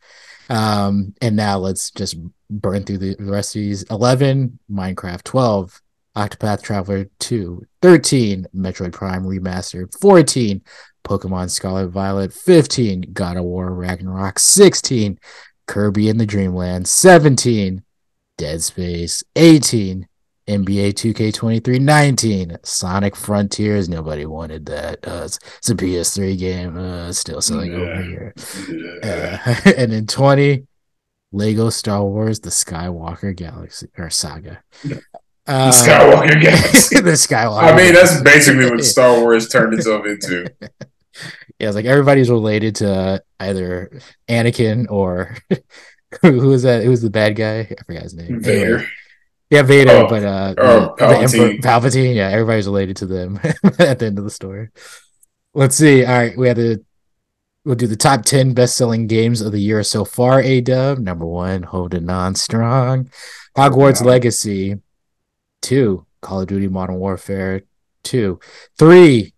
[0.50, 2.16] Um, and now let's just
[2.50, 5.82] burn through the rest of these 11, Minecraft 12,
[6.16, 10.62] Octopath Traveler 2, 13, Metroid Prime Remastered, 14,
[11.04, 15.20] Pokemon Scarlet Violet, 15, God of War Ragnarok, 16,
[15.68, 17.84] Kirby in the Dreamland, 17,
[18.38, 20.08] Dead Space, 18,
[20.48, 25.06] NBA 2K23 19 Sonic Frontiers nobody wanted that.
[25.08, 28.34] Uh, it's, it's a PS3 game uh, still selling over here.
[29.04, 29.42] Yeah.
[29.46, 30.66] uh, and then 20
[31.34, 34.62] Lego Star Wars the Skywalker Galaxy or Saga.
[34.84, 35.02] The
[35.48, 37.02] uh, Skywalker Galaxy.
[37.02, 40.50] the Skywalker I mean, that's basically what Star Wars turned itself into.
[41.60, 45.36] yeah it's like everybody's related to either Anakin or
[46.22, 46.84] who was that?
[46.84, 47.60] Who was the bad guy?
[47.60, 48.28] I forgot his name.
[48.28, 48.88] Anyway, Vader.
[49.50, 51.62] Yeah, Vader, Oh, but uh, oh, the, the Emperor Palpatine.
[51.62, 52.16] Palpatine.
[52.16, 53.40] Yeah, everybody's related to them
[53.80, 54.70] at the end of the story.
[55.54, 56.04] Let's see.
[56.06, 56.84] All right, we had to.
[57.64, 60.42] we'll do the top ten best selling games of the year so far.
[60.42, 63.10] A Dub number one, holding on strong.
[63.58, 64.04] Hogwarts.
[64.04, 64.76] Legacy,
[65.62, 66.06] two.
[66.22, 67.62] Call of Duty Modern Warfare,
[68.04, 68.40] two,
[68.78, 69.34] three.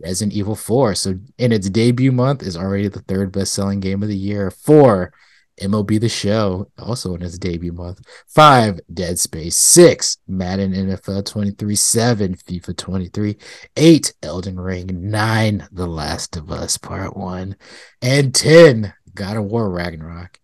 [0.00, 0.94] Resident Evil 4.
[0.94, 4.48] So in its debut month is already the third best selling game of the year.
[4.52, 5.12] Four,
[5.60, 8.00] MLB The Show, also in its debut month.
[8.26, 9.56] Five, Dead Space.
[9.56, 11.74] Six, Madden NFL 23.
[11.74, 13.36] Seven, FIFA 23.
[13.76, 15.10] Eight, Elden Ring.
[15.10, 17.56] Nine, The Last of Us Part One.
[18.00, 20.38] And 10, God of War Ragnarok.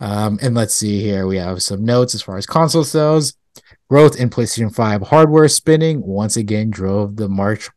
[0.00, 1.26] Um, and let's see here.
[1.26, 3.34] We have some notes as far as console sales.
[3.88, 7.70] Growth in PlayStation 5 hardware spending once again drove the March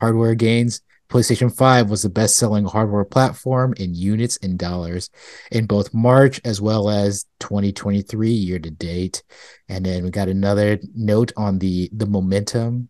[0.00, 0.80] hardware gains.
[1.08, 5.08] PlayStation 5 was the best selling hardware platform in units and dollars
[5.52, 9.22] in both March as well as 2023 year to date.
[9.68, 12.88] And then we got another note on the the momentum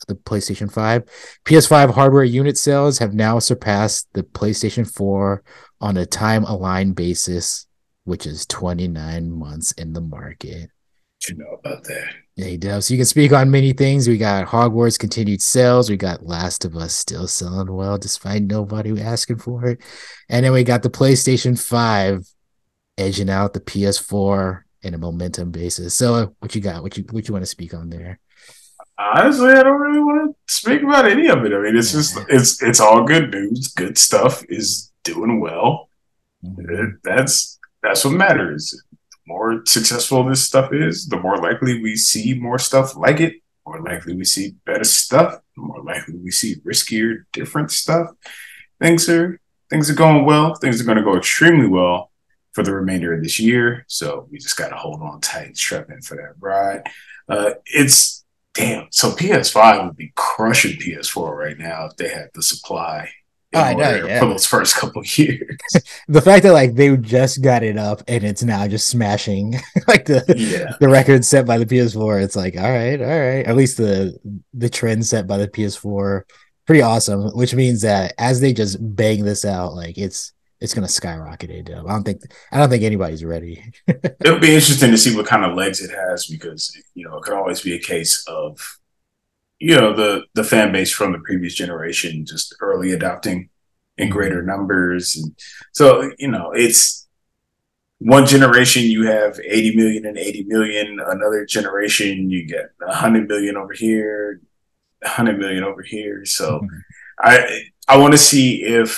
[0.00, 1.04] of the PlayStation 5.
[1.44, 5.42] PS5 hardware unit sales have now surpassed the PlayStation 4
[5.80, 7.66] on a time aligned basis,
[8.04, 10.71] which is 29 months in the market.
[11.28, 12.14] You know about that?
[12.36, 12.86] Yeah, he does.
[12.86, 14.08] So you can speak on many things.
[14.08, 15.88] We got Hogwarts continued sales.
[15.88, 19.80] We got Last of Us still selling well, despite nobody asking for it.
[20.28, 22.26] And then we got the PlayStation 5
[22.98, 25.94] edging out the PS4 in a momentum basis.
[25.94, 26.82] So uh, what you got?
[26.82, 28.18] What you what you want to speak on there?
[28.98, 31.52] Honestly, I don't really want to speak about any of it.
[31.52, 33.68] I mean, it's just it's it's all good news.
[33.68, 35.88] Good stuff is doing well.
[36.42, 38.80] It- That's that's what matters.
[39.26, 43.34] More successful this stuff is, the more likely we see more stuff like it.
[43.66, 45.40] More likely we see better stuff.
[45.56, 48.08] More likely we see riskier, different stuff.
[48.80, 50.54] Things are things are going well.
[50.54, 52.10] Things are going to go extremely well
[52.52, 53.84] for the remainder of this year.
[53.88, 56.82] So we just got to hold on tight, and strap in for that ride.
[57.28, 58.88] Uh, it's damn.
[58.90, 63.08] So PS5 would be crushing PS4 right now if they had the supply.
[63.54, 64.18] Oh, I know, yeah.
[64.20, 65.56] For those first couple of years.
[66.08, 69.54] The fact that like they just got it up and it's now just smashing
[69.88, 70.74] like the Yeah.
[70.80, 72.22] the record set by the PS4.
[72.22, 73.46] It's like all right, all right.
[73.46, 74.18] At least the
[74.54, 76.22] the trend set by the PS4
[76.66, 80.88] pretty awesome, which means that as they just bang this out, like it's it's gonna
[80.88, 81.86] skyrocket a dub.
[81.86, 83.62] I don't think I don't think anybody's ready.
[84.24, 87.22] It'll be interesting to see what kind of legs it has because you know it
[87.24, 88.78] could always be a case of
[89.68, 93.38] you know the the fan base from the previous generation just early adopting
[93.98, 94.12] in Mm-hmm.
[94.16, 95.28] greater numbers, and
[95.72, 97.06] so you know it's
[97.98, 103.56] one generation you have 80 million and 80 million another generation you get 100 million
[103.56, 104.40] over here
[105.02, 106.80] 100 million over here so Mhm.
[107.20, 107.34] i
[107.88, 108.90] i want to see if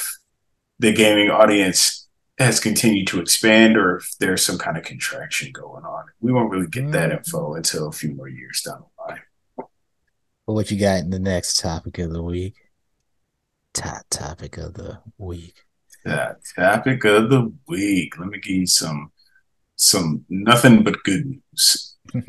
[0.78, 5.84] the gaming audience has continued to expand or if there's some kind of contraction going
[5.84, 7.18] on we won't really get that Mhm.
[7.18, 8.84] info until a few more years down
[10.46, 12.56] what you got in the next topic of the week?
[13.72, 15.54] Top topic of the week.
[16.04, 19.10] that topic of the week let me give you some
[19.76, 21.96] some nothing but good news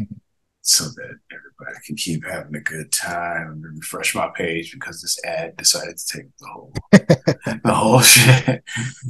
[0.61, 5.23] so that everybody can keep having a good time and refresh my page because this
[5.25, 8.63] ad decided to take the whole the whole shit.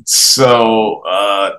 [0.06, 1.52] So uh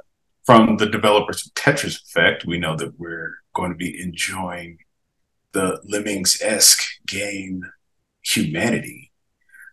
[0.44, 4.78] from the developers of Tetris Effect, we know that we're going to be enjoying
[5.56, 7.64] the Lemmings-esque game
[8.22, 9.10] Humanity.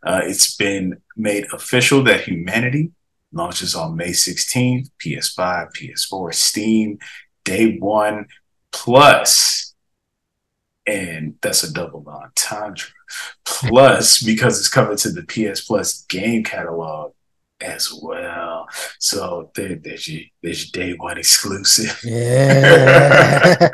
[0.05, 2.91] Uh, it's been made official that Humanity
[3.33, 6.99] launches on May 16th, PS5, PS4, Steam,
[7.43, 8.27] day one,
[8.71, 9.73] plus,
[10.87, 12.87] and that's a double entendre.
[13.43, 17.11] Plus, because it's coming to the PS Plus game catalog
[17.59, 18.42] as well.
[18.99, 21.99] So there, there's your there's your day one exclusive.
[22.03, 23.69] Yeah.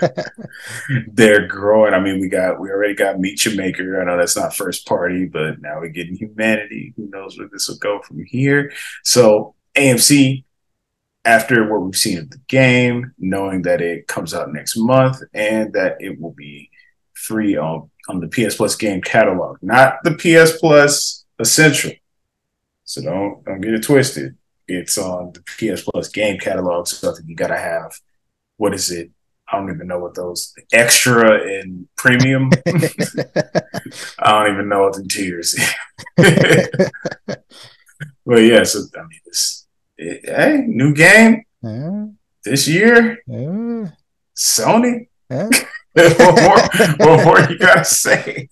[1.12, 1.94] They're growing.
[1.94, 4.02] I mean, we got we already got Meet Your Maker.
[4.02, 6.94] I know that's not first party, but now we're getting humanity.
[6.98, 8.72] Who knows where this will go from here?
[9.04, 10.44] So AMC,
[11.26, 15.74] after what we've seen of the game, knowing that it comes out next month and
[15.74, 16.70] that it will be
[17.14, 21.92] free on on the PS Plus game catalog, not the PS Plus Essential.
[22.84, 24.36] So don't don't get it twisted.
[24.70, 25.42] It's on the
[25.76, 27.92] PS Plus game catalog, so I think you gotta have
[28.58, 29.10] what is it?
[29.52, 32.52] I don't even know what those extra and premium.
[32.68, 35.58] I don't even know what the tiers.
[38.26, 39.66] but yeah, so I mean, this
[39.98, 42.08] it, hey, new game Huh?
[42.44, 43.88] this year, Huh?
[44.38, 45.08] Sony.
[45.32, 45.50] Huh?
[45.94, 46.20] what
[47.00, 47.08] more?
[47.08, 48.50] What more you gotta say?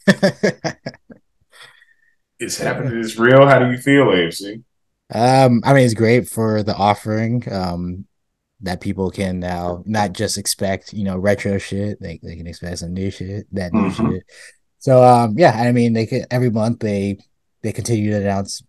[2.39, 2.99] It's happening.
[2.99, 3.45] It's real.
[3.47, 4.63] How do you feel, AMC?
[5.13, 7.43] Um, I mean, it's great for the offering.
[7.51, 8.05] Um,
[8.61, 12.01] that people can now not just expect, you know, retro shit.
[12.01, 13.91] They they can expect some new shit, that new Mhm.
[14.13, 14.23] shit.
[14.79, 17.17] So, um, yeah, I mean, they can every month they
[17.61, 18.63] they continue to announce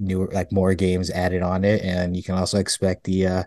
[0.00, 3.42] newer, like more games added on it, and you can also expect the uh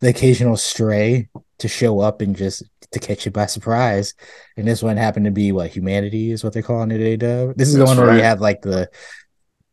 [0.00, 1.28] the occasional stray
[1.58, 4.14] to show up and just to catch you by surprise.
[4.56, 7.00] And this one happened to be what humanity is what they're calling it.
[7.22, 8.88] A This is the That's one where you have like the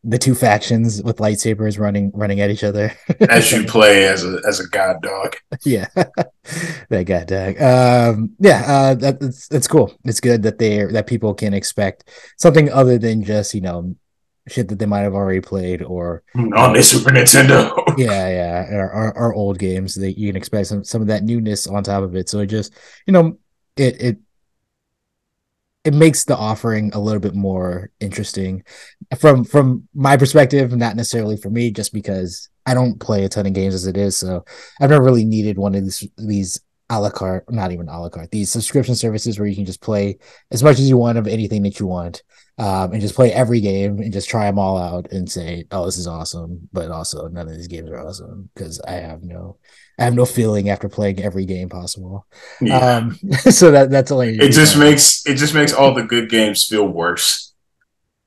[0.04, 2.92] the two factions with lightsabers running running at each other.
[3.28, 5.36] As you play as a as a god dog.
[5.64, 9.94] yeah, that god dog Um, yeah, uh, that, it's it's cool.
[10.04, 13.94] It's good that they that people can expect something other than just you know
[14.48, 17.72] shit that they might have already played or on the Super Nintendo.
[17.96, 21.22] yeah, yeah, or, or, or old games that you can expect some some of that
[21.22, 22.28] newness on top of it.
[22.28, 22.74] So it just
[23.06, 23.38] you know
[23.76, 24.18] it it
[25.84, 28.62] it makes the offering a little bit more interesting
[29.18, 33.46] from from my perspective, not necessarily for me, just because I don't play a ton
[33.46, 34.16] of games as it is.
[34.16, 34.44] So
[34.80, 38.10] I've never really needed one of these these a la carte, not even a la
[38.10, 40.18] carte, these subscription services where you can just play
[40.50, 42.22] as much as you want of anything that you want,
[42.58, 45.86] um, and just play every game and just try them all out and say, "Oh,
[45.86, 49.56] this is awesome," but also none of these games are awesome because I have no,
[50.02, 52.26] I have no feeling after playing every game possible.
[52.60, 52.78] Yeah.
[52.78, 53.18] Um,
[53.50, 56.86] so that that's only it just makes it just makes all the good games feel
[56.88, 57.54] worse.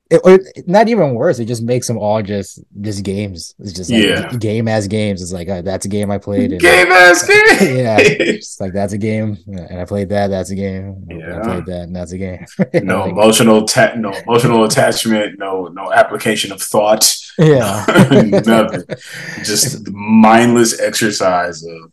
[0.08, 1.38] it, or not even worse.
[1.40, 3.54] It just makes them all just just games.
[3.58, 4.28] It's just like Yeah.
[4.38, 5.20] game as games.
[5.20, 6.52] It's like uh, that's a game I played.
[6.52, 7.76] And, Game ass game.
[7.76, 7.98] Yeah.
[8.00, 10.28] It's like that's a game, and I played that.
[10.28, 11.06] That's a game.
[11.10, 11.40] Yeah.
[11.40, 12.46] I played that, and that's a game.
[12.72, 17.04] no Like, emotional ta- no emotional attachment, no no application of thought.
[17.38, 17.84] Yeah,
[18.46, 18.84] Nothing.
[19.44, 21.92] Just the mindless exercise of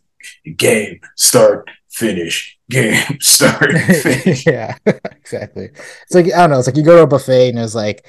[0.57, 3.71] game, start, finish, game, start,
[4.01, 4.45] finish.
[4.45, 5.65] yeah, exactly.
[5.65, 6.59] It's like I don't know.
[6.59, 8.05] It's like you go to a buffet and it's like,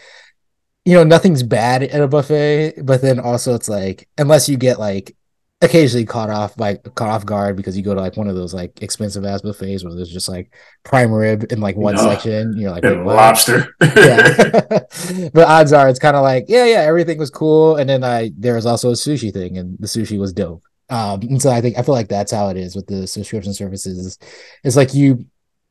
[0.85, 4.79] you know, nothing's bad at a buffet, but then also it's like unless you get
[4.79, 5.17] like
[5.65, 8.55] occasionally caught off by caught off guard because you go to like one of those
[8.55, 10.53] like expensive ass buffets where there's just like
[10.85, 12.03] prime rib in like one No.
[12.03, 12.57] section.
[12.57, 13.75] You're like, lobster.
[13.81, 14.59] yeah.
[15.35, 17.77] but odds are it's kind of like, yeah, yeah, everything was cool.
[17.77, 20.63] And then I there was also a sushi thing, and the sushi was dope.
[20.91, 23.55] Um, and so I think I feel like that's how it is with the subscription
[23.55, 24.19] services.
[24.63, 25.25] It's like you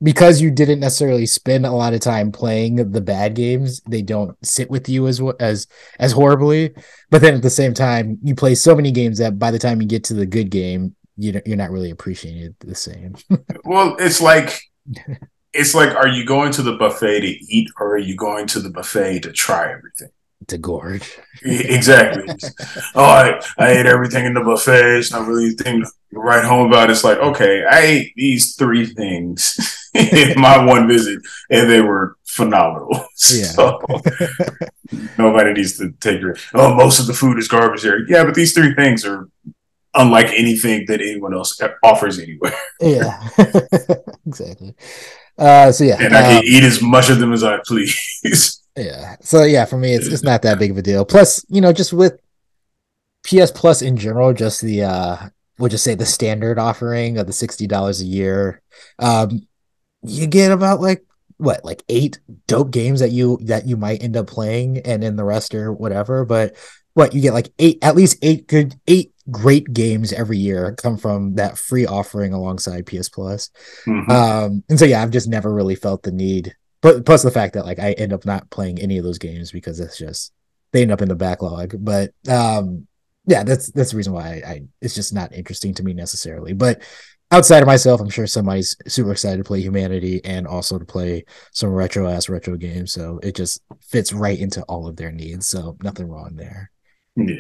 [0.04, 4.38] because you didn't necessarily spend a lot of time playing the bad games, they don't
[4.46, 5.66] sit with you as as
[5.98, 6.74] as horribly.
[7.10, 9.82] But then at the same time, you play so many games that by the time
[9.82, 13.16] you get to the good game, you you're not really appreciating it the same.
[13.64, 14.60] well, it's like
[15.54, 18.60] it's like, are you going to the buffet to eat, or are you going to
[18.60, 20.10] the buffet to try everything?
[20.48, 21.18] To gorge.
[21.44, 22.26] exactly.
[22.96, 24.98] oh, I, I ate everything in the buffet.
[24.98, 26.90] It's not really anything to write home about.
[26.90, 29.58] It's like, okay, I ate these three things
[30.34, 31.20] in my one visit,
[31.50, 32.90] and they were phenomenal.
[33.32, 33.46] Yeah.
[33.46, 33.80] So,
[35.18, 36.36] nobody needs to take your.
[36.54, 38.06] Oh, most of the food is garbage here.
[38.08, 39.30] Yeah, but these three things are
[39.94, 42.54] unlike anything that anyone else offers anywhere.
[42.82, 43.28] yeah,
[44.26, 44.76] exactly.
[45.38, 48.62] Uh, so yeah, and I can um, eat as much of them as I please.
[48.76, 49.16] Yeah.
[49.22, 51.06] So yeah, for me, it's it's not that big of a deal.
[51.06, 52.20] Plus, you know, just with
[53.24, 55.18] PS Plus in general, just the uh,
[55.58, 58.62] we'll just say the standard offering of the sixty dollars a year,
[59.00, 59.48] um,
[60.04, 61.06] you get about like
[61.38, 65.16] what like eight dope games that you that you might end up playing, and then
[65.16, 66.26] the rest or whatever.
[66.26, 66.56] But
[66.94, 70.98] what you get like eight at least eight good eight great games every year come
[70.98, 73.50] from that free offering alongside PS Plus.
[73.86, 74.12] Mm-hmm.
[74.12, 76.56] Um, and so yeah, I've just never really felt the need.
[76.82, 79.52] But plus the fact that like I end up not playing any of those games
[79.52, 80.34] because it's just
[80.74, 81.76] they end up in the backlog.
[81.80, 82.88] But um,
[83.26, 86.54] yeah, that's that's the reason why I, I it's just not interesting to me necessarily.
[86.54, 86.82] But
[87.34, 91.26] outside of myself, I'm sure somebody's super excited to play Humanity and also to play
[91.52, 92.94] some retro ass retro games.
[92.94, 95.48] So it just fits right into all of their needs.
[95.48, 96.72] So nothing wrong there.
[97.16, 97.36] Yeah.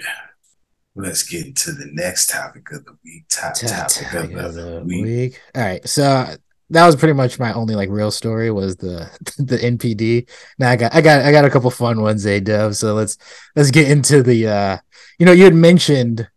[0.95, 3.25] Let's get to the next topic of the week.
[3.29, 5.05] Top topic, topic of, the, the week.
[5.05, 5.41] week.
[5.55, 5.87] All right.
[5.87, 6.35] So
[6.69, 10.29] that was pretty much my only like real story was the the NPD.
[10.57, 12.73] Now I got I got I got a couple fun ones, A Dub.
[12.73, 13.17] So let's
[13.55, 14.77] let's get into the uh
[15.19, 16.27] you know, you had mentioned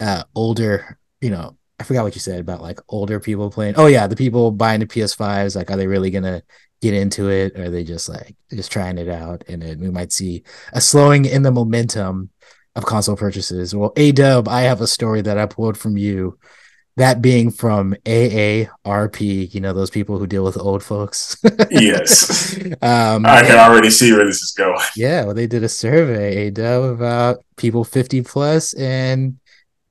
[0.00, 3.74] uh older, you know, I forgot what you said about like older people playing.
[3.76, 6.42] Oh yeah, the people buying the PS5s, like are they really gonna
[6.80, 9.90] get into it or are they just like just trying it out and then we
[9.90, 12.30] might see a slowing in the momentum
[12.76, 13.74] of console purchases.
[13.74, 16.38] Well, A Dub, I have a story that I pulled from you.
[16.96, 21.36] That being from AARP, you know, those people who deal with old folks.
[21.70, 22.56] yes.
[22.82, 24.78] Um, I can already see where this is going.
[24.96, 25.24] Yeah.
[25.24, 29.38] Well, they did a survey, A Dub, about people 50 plus and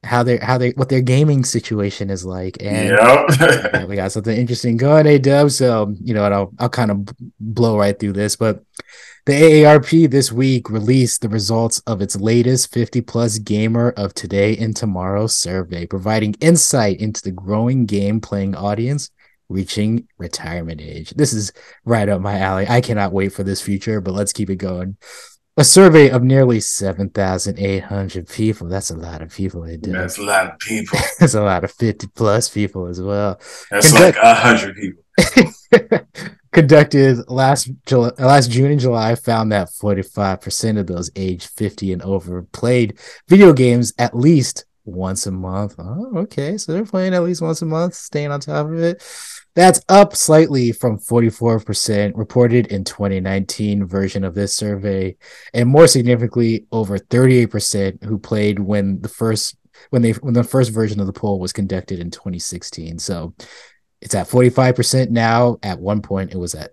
[0.04, 3.30] how they how they what their gaming situation is like and yep.
[3.74, 7.08] yeah, we got something interesting going a dub so you know i'll i'll kind of
[7.40, 8.64] blow right through this but
[9.26, 14.58] the AARP this week released the results of its latest 50 plus gamer of today
[14.58, 19.12] and tomorrow survey, providing insight into the growing game playing audience
[19.48, 21.12] reaching retirement age.
[21.12, 21.54] This is
[21.86, 22.66] right up my alley.
[22.68, 24.98] I cannot wait for this future, but let's keep it going.
[25.56, 28.68] A survey of nearly 7,800 people.
[28.68, 29.64] That's a lot of people.
[29.66, 29.94] It does.
[29.94, 30.98] That's a lot of people.
[31.20, 33.40] That's a lot of 50 plus people as well.
[33.70, 35.04] That's Conduct- like 100 people.
[36.52, 41.94] Conducted last July, uh, last June and July found that 45% of those aged 50
[41.94, 42.98] and over played
[43.28, 45.76] video games at least once a month.
[45.78, 46.58] Oh, okay.
[46.58, 49.04] So they're playing at least once a month, staying on top of it.
[49.56, 55.16] That's up slightly from 44% reported in 2019 version of this survey,
[55.54, 59.56] and more significantly, over 38% who played when the first
[59.90, 63.00] when they when the first version of the poll was conducted in 2016.
[63.00, 63.36] So
[64.02, 65.58] it's at 45% now.
[65.62, 66.72] At one point, it was at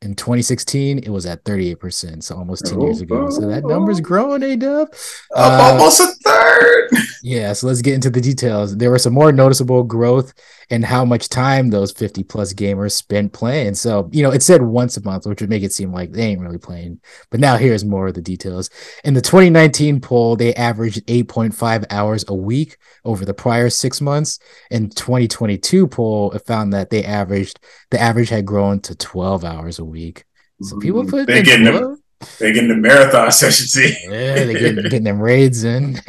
[0.00, 4.42] in 2016 it was at 38% so almost 10 years ago so that number's growing
[4.42, 4.88] a dub
[5.34, 6.90] uh, almost a third
[7.22, 10.34] yeah so let's get into the details there was some more noticeable growth
[10.70, 13.74] in how much time those 50 plus gamers spent playing.
[13.74, 16.22] So, you know, it said once a month, which would make it seem like they
[16.22, 17.00] ain't really playing.
[17.30, 18.68] But now here's more of the details.
[19.02, 24.38] In the 2019 poll, they averaged 8.5 hours a week over the prior six months.
[24.70, 29.78] In 2022 poll, it found that they averaged the average had grown to 12 hours
[29.78, 30.24] a week.
[30.62, 32.02] So people put they getting them,
[32.38, 33.92] they getting the marathon sessions in.
[34.10, 36.00] yeah, they getting, getting them raids in.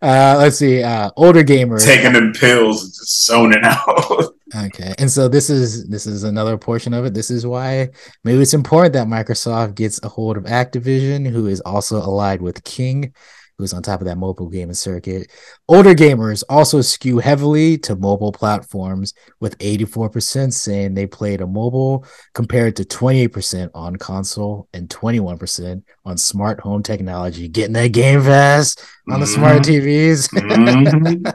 [0.00, 4.32] Uh, let's see, uh, older gamers taking them pills and just zoning out.
[4.66, 7.14] okay, and so this is this is another portion of it.
[7.14, 7.88] This is why
[8.22, 12.62] maybe it's important that Microsoft gets a hold of Activision, who is also allied with
[12.62, 13.12] King,
[13.58, 15.30] who's on top of that mobile gaming circuit.
[15.66, 22.06] Older gamers also skew heavily to mobile platforms, with 84% saying they played a mobile
[22.34, 27.48] compared to 28% on console and 21% on smart home technology.
[27.48, 29.34] Getting that game fast on the mm-hmm.
[29.34, 30.28] smart TVs.
[30.32, 31.26] mm-hmm.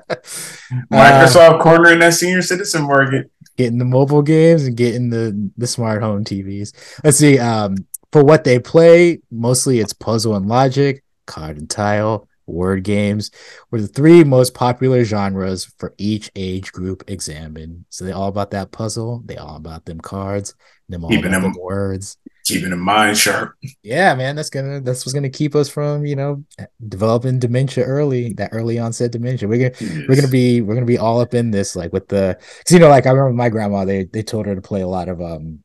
[0.94, 3.30] Microsoft uh, cornering that senior citizen market.
[3.58, 6.74] Getting the mobile games and getting the, the smart home TVs.
[7.04, 7.38] Let's see.
[7.38, 7.76] Um,
[8.14, 13.32] for what they play, mostly it's puzzle and logic card and tile, word games
[13.72, 17.86] were the three most popular genres for each age group examined.
[17.90, 20.56] So they all about that puzzle, they all about them cards,
[20.90, 22.18] them all keeping about them, words.
[22.46, 23.56] keeping them mind sharp.
[23.82, 26.44] Yeah, man, that's gonna that's what's gonna keep us from you know
[26.88, 29.48] developing dementia early, that early onset dementia.
[29.48, 30.08] We're gonna yes.
[30.08, 32.80] we're gonna be we're gonna be all up in this like with the because you
[32.80, 35.22] know like I remember my grandma they they told her to play a lot of
[35.22, 35.64] um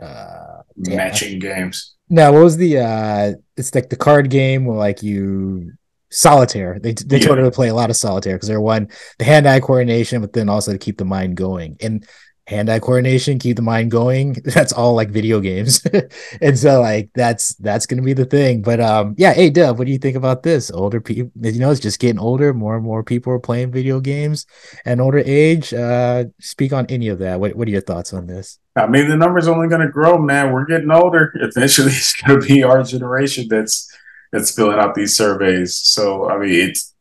[0.00, 1.94] uh matching games.
[2.08, 5.72] No, what was the uh it's like the card game where like you
[6.10, 6.78] solitaire.
[6.80, 7.26] They they yeah.
[7.26, 10.20] told her to play a lot of solitaire because they're one the hand eye coordination,
[10.20, 11.76] but then also to keep the mind going.
[11.80, 12.06] And
[12.46, 14.32] hand-eye coordination keep the mind going.
[14.44, 15.82] That's all like video games.
[16.40, 18.62] And so like that's that's gonna be the thing.
[18.62, 20.70] But um yeah hey dub what do you think about this?
[20.70, 22.54] Older people you know it's just getting older.
[22.54, 24.46] More and more people are playing video games.
[24.84, 27.40] And older age uh speak on any of that.
[27.40, 28.58] What, what are your thoughts on this?
[28.76, 30.52] I mean the number's only gonna grow man.
[30.52, 31.32] We're getting older.
[31.40, 33.88] Eventually it's gonna be our generation that's
[34.32, 35.76] that's filling out these surveys.
[35.76, 36.94] So i mean it's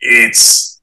[0.00, 0.80] it's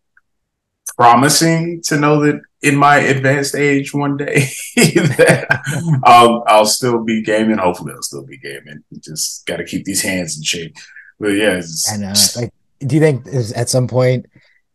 [0.97, 7.21] promising to know that in my advanced age one day that I'll, I'll still be
[7.23, 7.57] gaming.
[7.57, 8.83] Hopefully, I'll still be gaming.
[8.99, 10.75] Just got to keep these hands in shape.
[11.19, 14.25] But yeah, and uh, like, do you think at some point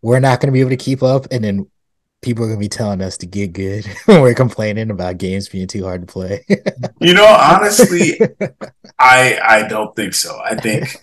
[0.02, 1.66] we're not going to be able to keep up, and then
[2.24, 5.48] people are going to be telling us to get good when we're complaining about games
[5.48, 6.44] being too hard to play?
[7.00, 8.18] you know, honestly,
[8.98, 10.38] I I don't think so.
[10.42, 11.02] I think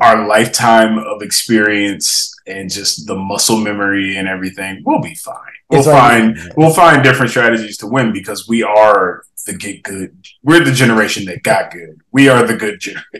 [0.00, 5.36] our lifetime of experience and just the muscle memory and everything, we'll be fine.
[5.72, 10.16] We'll find we'll find different strategies to win because we are the get good.
[10.42, 12.00] We're the generation that got good.
[12.12, 12.80] We are the good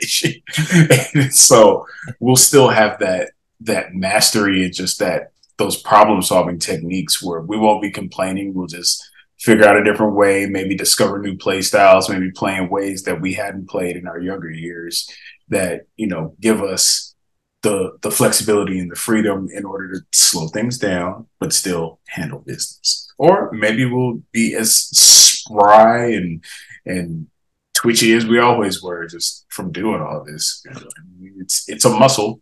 [1.11, 1.31] generation.
[1.31, 1.87] so
[2.21, 3.31] we'll still have that
[3.61, 8.55] that mastery and just that those problem solving techniques where we won't be complaining.
[8.55, 9.03] We'll just
[9.39, 13.21] figure out a different way, maybe discover new play styles, maybe play in ways that
[13.21, 15.11] we hadn't played in our younger years
[15.49, 17.12] that, you know, give us
[17.63, 22.41] the the flexibility and the freedom in order to slow things down but still handle
[22.41, 23.09] business.
[23.19, 26.45] Or maybe we'll be as spry and
[26.85, 27.29] and
[27.75, 30.65] twitchy as we always were just from doing all this.
[31.39, 32.41] It's it's a muscle.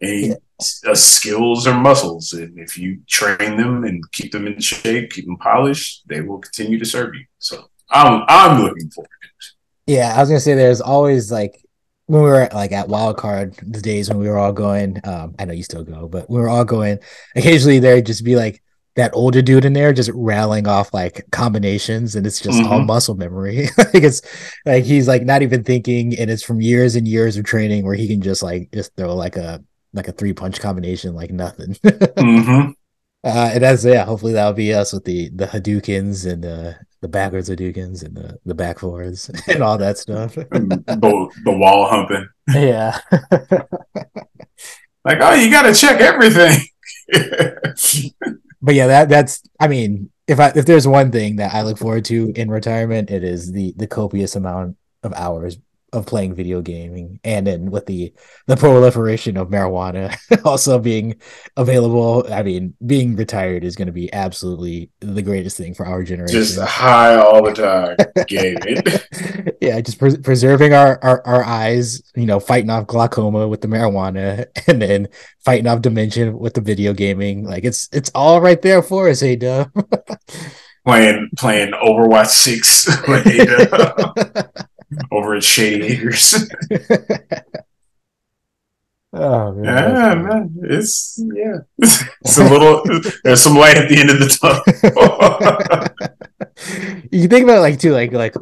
[0.00, 0.90] And yeah.
[0.90, 2.32] uh, skills are muscles.
[2.32, 6.38] And if you train them and keep them in shape keep them polished they will
[6.38, 7.24] continue to serve you.
[7.38, 11.64] So i'm i'm looking forward to it yeah i was gonna say there's always like
[12.08, 15.34] when we were like at wild card the days when we were all going um
[15.38, 16.98] i know you still go but we were all going
[17.36, 18.62] occasionally there'd just be like
[18.96, 22.72] that older dude in there just rattling off like combinations and it's just mm-hmm.
[22.72, 24.22] all muscle memory like it's
[24.66, 27.94] like he's like not even thinking and it's from years and years of training where
[27.94, 31.74] he can just like just throw like a like a three punch combination like nothing
[31.84, 32.70] mm-hmm.
[33.22, 37.08] uh and that's yeah hopefully that'll be us with the the hadoukens and the the
[37.08, 40.34] backwards Hadoukens and the, the back fours and all that stuff.
[40.34, 42.28] the, the wall humping.
[42.48, 42.98] Yeah.
[45.04, 46.60] like, oh, you got to check everything.
[48.60, 49.42] but yeah, that that's.
[49.60, 53.10] I mean, if I if there's one thing that I look forward to in retirement,
[53.10, 55.58] it is the the copious amount of hours
[55.92, 58.12] of playing video gaming and then with the
[58.46, 60.14] the proliferation of marijuana
[60.44, 61.14] also being
[61.56, 66.02] available i mean being retired is going to be absolutely the greatest thing for our
[66.02, 66.40] generation.
[66.40, 67.96] just high all the time.
[68.28, 68.82] Gaming
[69.60, 73.68] yeah just pre- preserving our, our our eyes you know fighting off glaucoma with the
[73.68, 75.08] marijuana and then
[75.44, 77.44] fighting off dementia with the video gaming.
[77.44, 79.66] Like it's it's all right there for us hey duh
[80.84, 84.64] playing playing overwatch 6 with
[85.10, 86.34] over at Shady Acres.
[89.12, 92.82] oh man, yeah, man, it's yeah, it's a little.
[93.24, 94.62] there's some light at the end of the tunnel.
[97.10, 98.34] you think about it like too, like like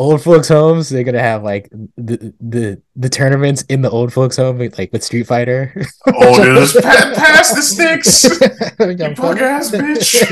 [0.00, 4.38] old folks homes they're gonna have like the the the tournaments in the old folks
[4.38, 5.74] home like with street fighter.
[6.06, 8.24] Oh dude just pa- pass the sticks!
[8.80, 10.24] You punk ass bitch!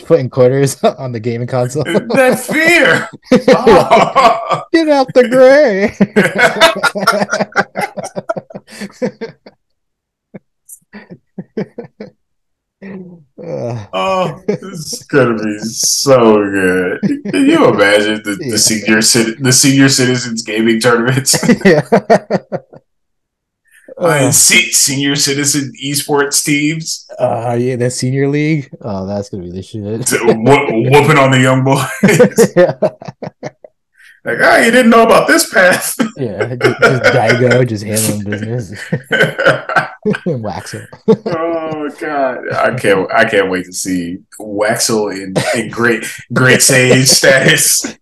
[0.06, 1.84] Putting quarters on the gaming console.
[2.10, 3.06] That fear!
[3.48, 4.62] Oh.
[4.72, 5.94] get out the gray
[12.82, 17.00] oh, this is gonna be so good.
[17.02, 18.52] Can you imagine the, yeah.
[18.52, 18.96] the senior
[19.40, 21.36] the senior citizens gaming tournaments?
[21.64, 21.82] yeah.
[23.98, 27.06] Uh, senior citizen esports teams.
[27.18, 28.70] Uh, yeah, that senior league.
[28.80, 29.82] Oh, that's gonna be the shit.
[29.82, 32.52] whooping on the young boys.
[33.42, 33.50] yeah.
[34.22, 35.96] Like, ah, oh, you didn't know about this path.
[36.16, 38.72] yeah, just, just Daigo, just handling business.
[40.26, 40.86] Waxel.
[41.08, 43.10] oh god, I can't!
[43.12, 46.04] I can't wait to see Waxel in, in great
[46.34, 47.96] great sage status.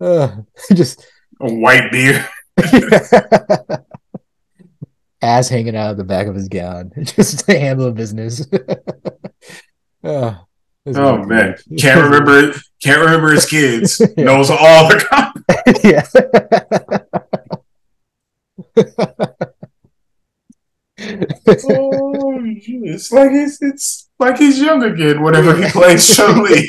[0.00, 0.36] Uh,
[0.74, 1.06] just
[1.40, 2.26] a white beard.
[5.22, 8.46] Ass hanging out of the back of his gown, just to handle business.
[10.04, 10.34] uh,
[10.94, 12.52] Oh man, can't remember
[12.82, 14.00] can't remember his kids.
[14.16, 15.84] Knows all the comments.
[15.84, 16.02] yeah.
[21.68, 26.68] Oh, it's like he's it's like he's young again whenever he plays Chun Li.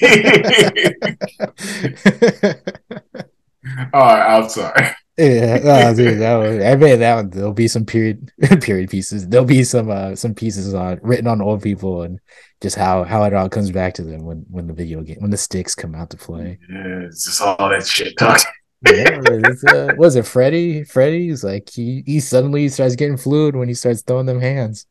[3.93, 4.87] All right, I'm sorry.
[5.19, 5.57] Yeah,
[5.89, 9.27] oh, dude, that was, I bet that one there'll be some period period pieces.
[9.27, 12.19] There'll be some uh some pieces on written on old people and
[12.61, 15.31] just how how it all comes back to them when when the video game when
[15.31, 16.59] the sticks come out to play.
[16.69, 18.41] Yeah, it's just all that shit talk.
[18.85, 20.83] Yeah, it's, uh, was it Freddy?
[20.83, 24.85] Freddy's like he he suddenly starts getting fluid when he starts throwing them hands.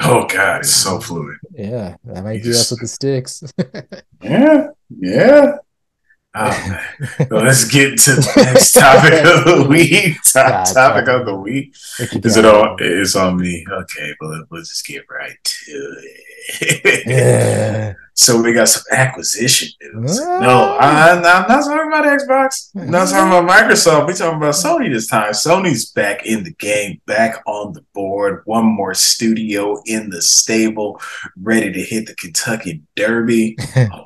[0.00, 1.38] Oh god, it's so fluid.
[1.50, 3.42] Yeah, that might He be us just- with the sticks.
[4.22, 5.56] Yeah, yeah.
[6.34, 6.48] Oh,
[6.98, 7.28] man.
[7.30, 10.16] Well, let's get to the next topic of the week.
[10.32, 11.20] Top God, topic God.
[11.20, 11.74] of the week.
[11.98, 12.76] Is it on?
[12.80, 13.66] It's on me.
[13.70, 17.06] Okay, well, let's just get right to it.
[17.06, 17.94] Yeah.
[18.14, 20.18] So we got some acquisition news.
[20.20, 22.70] No, I, I'm not talking about Xbox.
[22.76, 24.06] I'm not talking about Microsoft.
[24.06, 25.32] We're talking about Sony this time.
[25.32, 28.42] Sony's back in the game, back on the board.
[28.44, 31.00] One more studio in the stable,
[31.40, 33.56] ready to hit the Kentucky Derby.
[33.76, 34.04] Oh,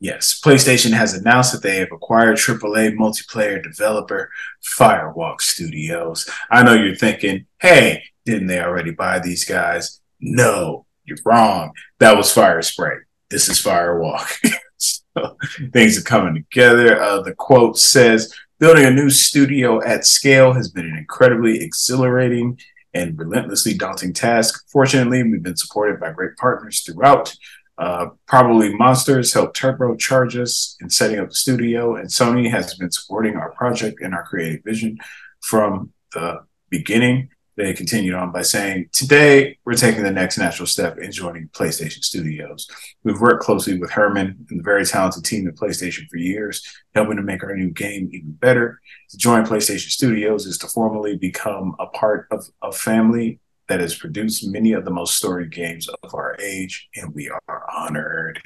[0.00, 4.30] Yes, PlayStation has announced that they have acquired AAA multiplayer developer
[4.78, 6.28] Firewalk Studios.
[6.50, 10.00] I know you're thinking, hey, didn't they already buy these guys?
[10.20, 11.72] No, you're wrong.
[11.98, 13.00] That was Firesprite.
[13.28, 14.28] This is Firewalk.
[14.76, 15.36] so
[15.72, 17.00] things are coming together.
[17.00, 22.58] Uh, the quote says, building a new studio at scale has been an incredibly exhilarating
[22.94, 24.64] and relentlessly daunting task.
[24.70, 27.34] Fortunately, we've been supported by great partners throughout.
[27.78, 32.90] Uh, Probably Monsters helped turbocharge us in setting up the studio, and Sony has been
[32.90, 34.98] supporting our project and our creative vision
[35.40, 37.28] from the beginning.
[37.56, 42.04] They continued on by saying, Today, we're taking the next natural step in joining PlayStation
[42.04, 42.68] Studios.
[43.04, 46.62] We've worked closely with Hermen and the very talented team at PlayStation for years,
[46.94, 48.80] helping to make our new game even better.
[49.10, 53.94] To join PlayStation Studios is to formally become a part of a family that has
[53.94, 58.40] produced many of the most storied games of our age, and we are honored.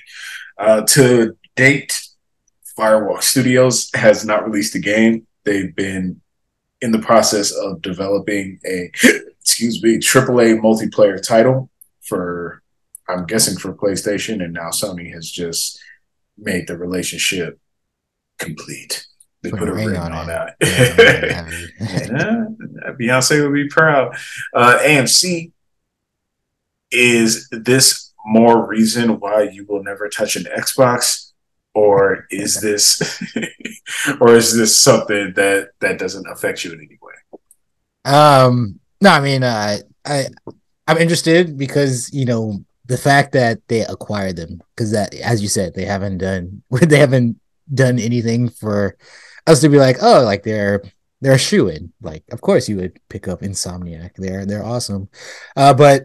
[0.59, 2.01] Uh, to date,
[2.79, 5.27] Firewalk Studios has not released a game.
[5.45, 6.21] They've been
[6.81, 8.91] in the process of developing a,
[9.41, 11.71] excuse me, AAA multiplayer title
[12.01, 12.63] for,
[13.09, 15.81] I'm guessing for PlayStation, and now Sony has just
[16.37, 17.59] made the relationship
[18.39, 19.07] complete.
[19.43, 20.27] They put, a ring, on, it.
[20.27, 20.57] that.
[21.81, 24.17] Yeah, Beyonce would be proud.
[24.55, 25.51] Uh, AMC,
[26.93, 31.33] is this more reason why you will never touch an Xbox,
[31.75, 33.03] or is this,
[34.21, 37.41] or is this something that that doesn't affect you in any way?
[38.05, 40.27] Um, no, I mean, uh, I
[40.87, 45.49] I'm interested because you know the fact that they acquired them because that, as you
[45.49, 47.41] said, they haven't done they haven't
[47.73, 48.97] done anything for
[49.47, 50.83] us to be like, oh, like they're
[51.21, 51.93] they're a shoe in.
[52.01, 54.11] Like, of course, you would pick up Insomniac.
[54.17, 55.09] They're they're awesome,
[55.57, 56.03] uh, but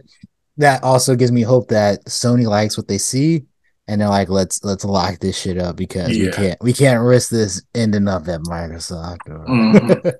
[0.56, 3.44] that also gives me hope that Sony likes what they see.
[3.90, 7.30] And they're like, let's let's lock this shit up because we can't we can't risk
[7.30, 9.20] this ending up at Microsoft.
[9.30, 10.12] Or, Mhm.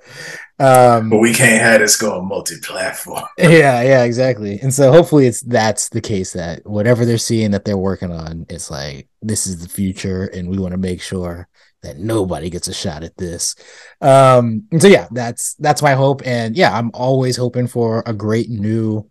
[0.58, 3.24] um, But we can't have this going multi-platform.
[3.38, 4.58] yeah, yeah, exactly.
[4.62, 8.46] And so hopefully it's that's the case that whatever they're seeing that they're working on,
[8.48, 11.46] it's like this is the future and we want to make sure
[11.83, 13.55] that nobody gets a shot at this.
[14.01, 18.49] Um so yeah, that's that's my hope and yeah, I'm always hoping for a great
[18.51, 19.09] new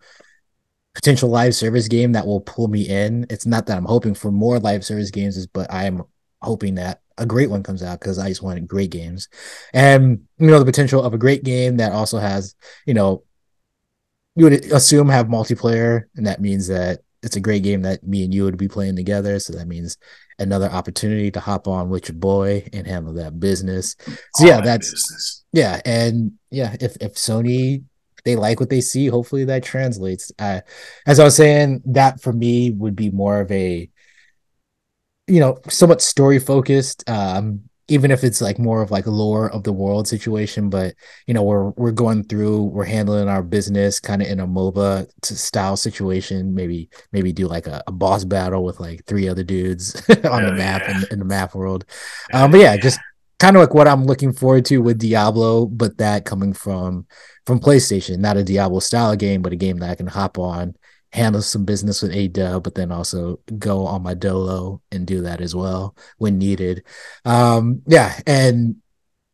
[0.94, 3.28] potential live service game that will pull me in.
[3.30, 6.02] It's not that I'm hoping for more live service games, but I'm
[6.42, 9.28] hoping that a great one comes out because I just wanted great games.
[9.74, 12.56] And you know, the potential of a great game that also has,
[12.86, 13.24] you know,
[14.36, 18.24] you would assume have multiplayer, and that means that it's a great game that me
[18.24, 19.40] and you would be playing together.
[19.40, 19.98] So that means
[20.40, 23.96] another opportunity to hop on with your boy and handle that business.
[24.36, 25.44] So yeah, that that's business.
[25.54, 27.84] yeah, and yeah, if if Sony
[28.28, 30.32] they like what they see, hopefully that translates.
[30.38, 30.60] Uh,
[31.06, 33.90] as I was saying, that for me would be more of a,
[35.28, 37.10] you know, somewhat story focused.
[37.10, 40.94] Um, even if it's like more of like lore of the world situation, but
[41.26, 45.08] you know, we're we're going through, we're handling our business kind of in a MOBA
[45.24, 46.54] style situation.
[46.54, 50.54] Maybe maybe do like a, a boss battle with like three other dudes on the
[50.54, 50.98] map yeah.
[50.98, 51.86] in, in the map world.
[52.34, 53.00] Um, but yeah, just
[53.40, 57.06] kind of like what I'm looking forward to with Diablo, but that coming from
[57.46, 60.76] from PlayStation, not a Diablo style game, but a game that I can hop on,
[61.14, 65.22] handle some business with a dub, but then also go on my dolo and do
[65.22, 66.84] that as well when needed.
[67.26, 68.78] Um, yeah, and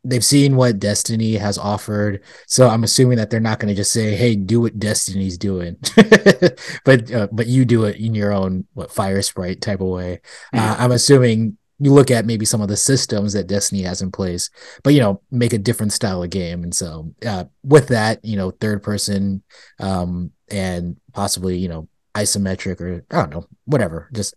[0.03, 3.91] they've seen what Destiny has offered, so I'm assuming that they're not going to just
[3.91, 5.77] say, "Hey, do what Destiny's doing,"
[6.85, 10.21] but uh, but you do it in your own what Firesprite type of way.
[10.53, 14.11] Uh, I'm assuming you look at maybe some of the systems that Destiny has in
[14.11, 14.49] place,
[14.83, 16.63] but you know, make a different style of game.
[16.63, 19.43] And so, uh, with that, you know, third person,
[19.79, 24.09] um, and possibly you know, isometric or I don't know, whatever.
[24.13, 24.35] Just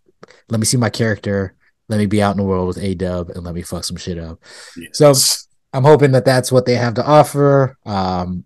[0.49, 1.55] let me see my character.
[1.89, 3.97] Let me be out in the world with a dub and let me fuck some
[3.97, 4.43] shit up.
[4.77, 4.99] Yes.
[4.99, 5.13] So
[5.73, 7.77] I'm hoping that that's what they have to offer.
[7.85, 8.46] Um,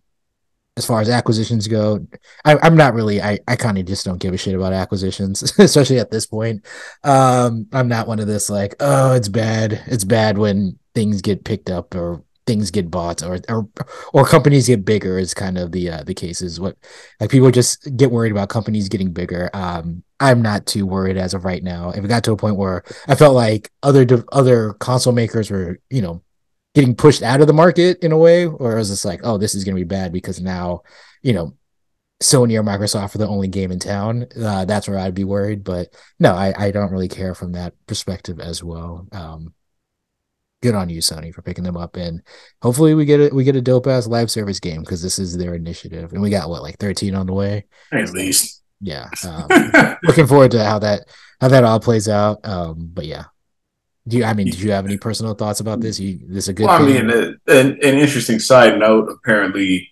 [0.80, 2.06] as far as acquisitions go,
[2.46, 3.20] I, am not really.
[3.20, 6.64] I, I kind of just don't give a shit about acquisitions, especially at this point.
[7.04, 9.82] Um, I'm not one of this like, oh, it's bad.
[9.86, 13.68] It's bad when things get picked up or things get bought or or
[14.14, 15.18] or companies get bigger.
[15.18, 16.58] Is kind of the uh, the cases.
[16.58, 16.78] What
[17.20, 19.50] like people just get worried about companies getting bigger.
[19.52, 21.90] Um, I'm not too worried as of right now.
[21.90, 25.78] If it got to a point where I felt like other other console makers were,
[25.90, 26.22] you know,
[26.74, 29.54] getting pushed out of the market in a way, or is this like, oh, this
[29.54, 30.82] is going to be bad because now,
[31.22, 31.54] you know,
[32.22, 34.26] Sony or Microsoft are the only game in town.
[34.40, 35.64] Uh, that's where I'd be worried.
[35.64, 39.08] But no, I, I don't really care from that perspective as well.
[39.10, 39.54] Um,
[40.62, 42.22] good on you, Sony, for picking them up, and
[42.62, 45.36] hopefully we get a we get a dope ass live service game because this is
[45.36, 48.62] their initiative, and we got what like thirteen on the way at least.
[48.82, 51.08] Yeah, um, looking forward to how that
[51.40, 52.46] how that all plays out.
[52.46, 53.24] Um, but yeah,
[54.10, 54.24] do you?
[54.24, 55.98] I mean, did you have any personal thoughts about this?
[55.98, 56.66] You this a good?
[56.66, 56.96] Well, thing?
[56.96, 59.08] I mean, an, an interesting side note.
[59.10, 59.88] Apparently,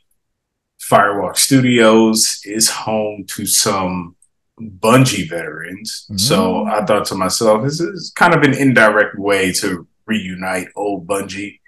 [0.82, 4.16] Firewalk Studios is home to some
[4.60, 6.04] Bungie veterans.
[6.04, 6.18] Mm-hmm.
[6.18, 11.06] So I thought to myself, this is kind of an indirect way to reunite old
[11.06, 11.60] Bungie.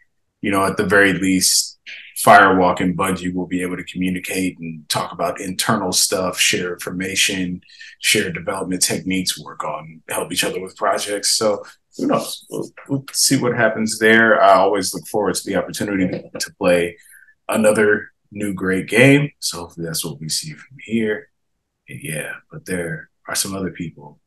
[0.42, 1.78] You know, at the very least,
[2.24, 7.62] Firewalk and Bungie will be able to communicate and talk about internal stuff, share information,
[8.01, 11.30] share development techniques, work on help each other with projects.
[11.30, 11.62] So
[11.97, 12.47] who knows?
[12.51, 14.41] We'll, we'll see what happens there.
[14.43, 16.07] I always look forward to the opportunity
[16.38, 16.97] to play
[17.49, 19.30] another new great game.
[19.41, 21.28] So hopefully that's what we see from here.
[21.88, 24.20] And yeah, but there are some other people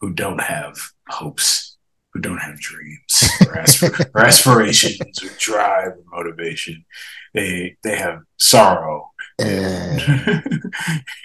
[0.00, 0.76] who don't have
[1.08, 1.76] hopes,
[2.12, 6.84] who don't have dreams or, aspir- or aspirations or drive or motivation.
[7.32, 10.72] They they have sorrow and,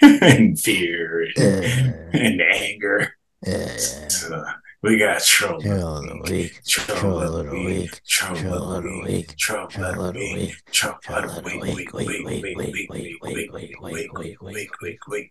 [0.02, 3.14] and fear and, and anger.
[3.46, 4.52] Uh,
[4.82, 5.60] we got trouble.
[5.60, 6.60] Trouble of the week.
[6.66, 8.06] Trouble of the week.
[8.06, 9.36] Trouble of the week.
[9.36, 10.54] Trouble of the week.
[10.72, 11.62] Trouble of the week.
[11.62, 15.30] Week, week, week, week, week, week, week, week, week, week, week, week.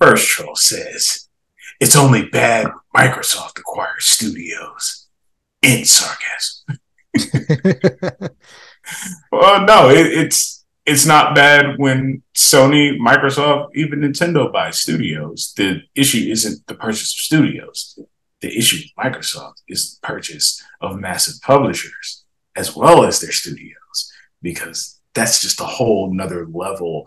[0.00, 1.28] First troll says,
[1.78, 5.06] it's only bad when Microsoft acquires studios.
[5.62, 6.78] In sarcasm.
[9.30, 15.52] well, no, it, it's it's not bad when Sony, Microsoft, even Nintendo buy studios.
[15.56, 17.98] The issue isn't the purchase of studios.
[18.40, 22.24] The issue with Microsoft is the purchase of massive publishers
[22.56, 24.12] as well as their studios,
[24.42, 27.04] because that's just a whole nother level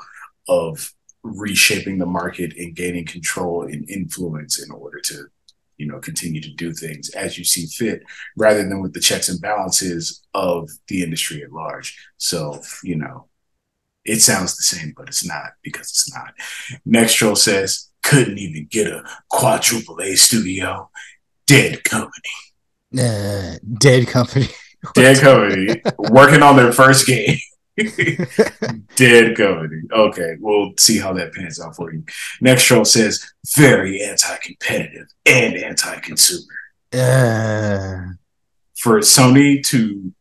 [0.47, 0.93] of
[1.23, 5.25] reshaping the market and gaining control and influence in order to
[5.77, 8.03] you know continue to do things as you see fit
[8.35, 13.25] rather than with the checks and balances of the industry at large so you know
[14.05, 16.33] it sounds the same, but it's not because it's not.
[16.85, 20.89] Next troll says, couldn't even get a quadruple A studio.
[21.47, 22.11] Dead company.
[22.97, 24.47] Uh, dead company.
[24.93, 25.81] dead company.
[25.97, 27.37] Working on their first game.
[28.95, 29.81] dead company.
[29.91, 32.03] Okay, we'll see how that pans out for you.
[32.41, 33.25] Next troll says,
[33.55, 36.53] very anti competitive and anti consumer.
[36.93, 38.13] Uh...
[38.75, 40.13] For Sony to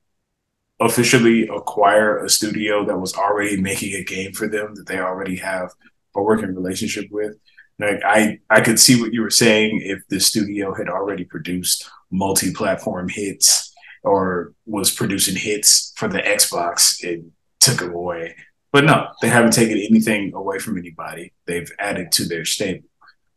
[0.83, 5.37] officially acquire a studio that was already making a game for them that they already
[5.37, 5.71] have
[6.15, 7.37] a working relationship with.
[7.79, 11.89] Like I, I could see what you were saying if the studio had already produced
[12.11, 13.73] multi-platform hits
[14.03, 17.25] or was producing hits for the Xbox, it
[17.61, 18.35] took them away.
[18.73, 21.33] But no, they haven't taken anything away from anybody.
[21.47, 22.89] They've added to their stable.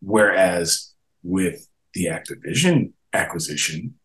[0.02, 0.94] Whereas
[1.24, 3.96] with the Activision acquisition,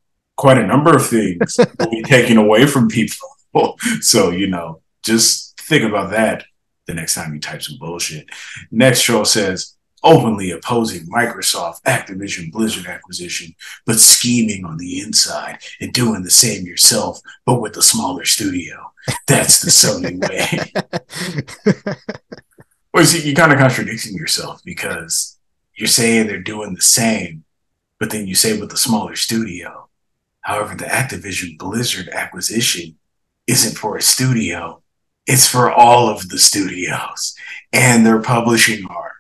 [0.41, 3.29] quite a number of things will be taken away from people.
[4.01, 6.45] so, you know, just think about that
[6.87, 8.27] the next time you type some bullshit.
[8.71, 15.93] Next troll says, openly opposing Microsoft Activision Blizzard acquisition, but scheming on the inside and
[15.93, 18.93] doing the same yourself, but with a smaller studio.
[19.29, 21.95] That's the Sony way.
[22.95, 25.39] well, see, you're kind of contradicting yourself because
[25.75, 27.45] you're saying they're doing the same,
[27.99, 29.90] but then you say with a smaller studio.
[30.43, 32.97] However, the Activision Blizzard acquisition
[33.47, 34.83] isn't for a studio,
[35.27, 37.35] it's for all of the studios
[37.73, 39.13] and their publishing arm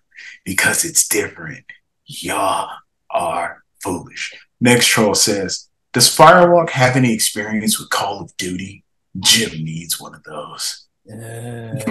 [0.45, 1.64] because it's different.
[2.07, 2.71] Y'all
[3.11, 4.35] are foolish.
[4.61, 8.85] Next troll says, Does Firewalk have any experience with Call of Duty?
[9.18, 10.87] Jim needs one of those.
[11.13, 11.83] I,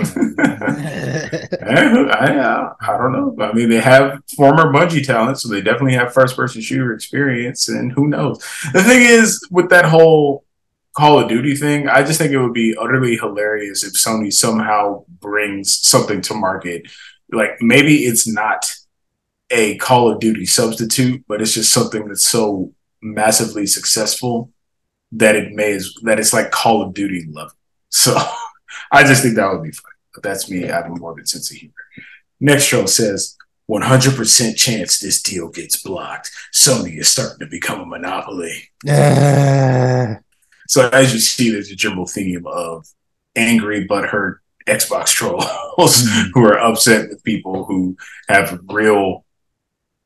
[2.11, 3.35] I, I, don't know.
[3.39, 7.67] I mean, they have former Bungie talent, so they definitely have first person shooter experience,
[7.67, 8.39] and who knows?
[8.73, 10.45] The thing is, with that whole
[10.95, 15.05] Call of Duty thing, I just think it would be utterly hilarious if Sony somehow
[15.19, 16.89] brings something to market.
[17.31, 18.65] Like, maybe it's not
[19.49, 24.51] a Call of Duty substitute, but it's just something that's so massively successful
[25.11, 27.53] that it may that it's like Call of Duty level.
[27.89, 28.17] So
[28.91, 29.95] I just think that would be funny.
[30.13, 31.73] But that's me having a morbid sense of humor.
[32.39, 33.35] Next show says
[33.69, 36.31] 100% chance this deal gets blocked.
[36.53, 38.69] Sony is starting to become a monopoly.
[38.87, 40.15] Uh.
[40.67, 42.85] So as you see, there's a general theme of
[43.35, 45.43] angry, but hurt Xbox trolls
[45.77, 46.29] mm-hmm.
[46.33, 49.25] who are upset with people who have real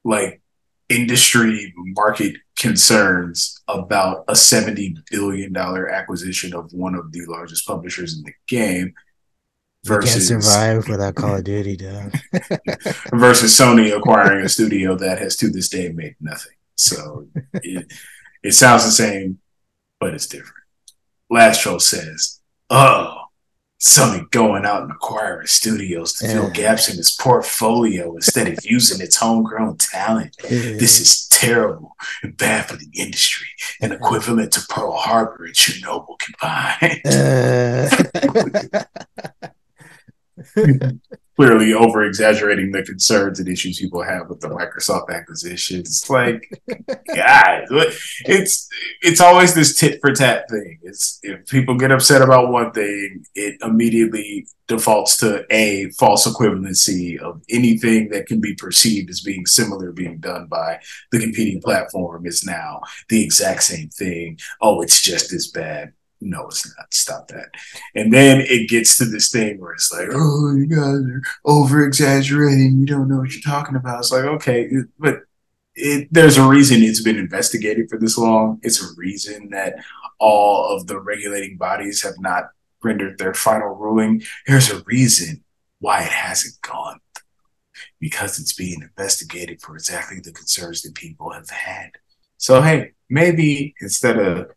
[0.03, 0.41] like
[0.89, 8.23] industry market concerns about a $70 billion acquisition of one of the largest publishers in
[8.23, 8.93] the game
[9.85, 12.13] versus can't survive without Call of Duty, dude.
[13.13, 16.53] versus Sony acquiring a studio that has to this day made nothing.
[16.75, 17.91] So it,
[18.41, 19.39] it sounds the same,
[19.99, 20.63] but it's different.
[21.29, 22.39] Last Troll says,
[22.69, 23.22] "Oh,
[23.83, 29.01] Sony going out and acquiring studios to fill gaps in its portfolio instead of using
[29.01, 30.37] its homegrown talent.
[30.41, 33.49] This is terrible and bad for the industry
[33.81, 37.01] and equivalent to Pearl Harbor and Chernobyl combined.
[39.43, 39.49] Uh.
[41.35, 45.79] clearly over exaggerating the concerns and issues people have with the Microsoft acquisition.
[45.79, 46.61] It's like,
[47.15, 47.67] guys,
[48.25, 48.67] it's
[49.01, 50.79] it's always this tit for tat thing.
[50.83, 57.19] It's if people get upset about one thing, it immediately defaults to a false equivalency
[57.19, 60.79] of anything that can be perceived as being similar being done by
[61.11, 64.39] the competing platform is now the exact same thing.
[64.61, 65.93] Oh, it's just as bad
[66.23, 66.93] no, it's not.
[66.93, 67.49] Stop that.
[67.95, 71.85] And then it gets to this thing where it's like, oh, you guys are over
[71.85, 72.79] exaggerating.
[72.79, 73.99] You don't know what you're talking about.
[73.99, 75.21] It's like, okay, but
[75.75, 78.59] it, there's a reason it's been investigated for this long.
[78.63, 79.75] It's a reason that
[80.19, 82.49] all of the regulating bodies have not
[82.83, 84.23] rendered their final ruling.
[84.47, 85.43] There's a reason
[85.79, 86.99] why it hasn't gone
[87.99, 91.91] because it's being investigated for exactly the concerns that people have had.
[92.37, 94.51] So, hey, maybe instead of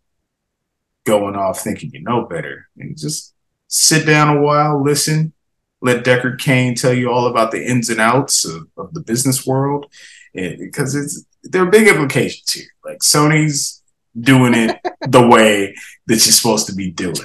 [1.06, 2.68] going off thinking you know better.
[2.76, 3.34] And just
[3.68, 5.32] sit down a while, listen,
[5.80, 9.46] let Deckard Cain tell you all about the ins and outs of, of the business
[9.46, 9.86] world.
[10.34, 12.68] And, because it's there are big implications here.
[12.84, 13.82] Like Sony's
[14.18, 14.78] doing it
[15.08, 15.74] the way
[16.06, 17.16] that you're supposed to be doing.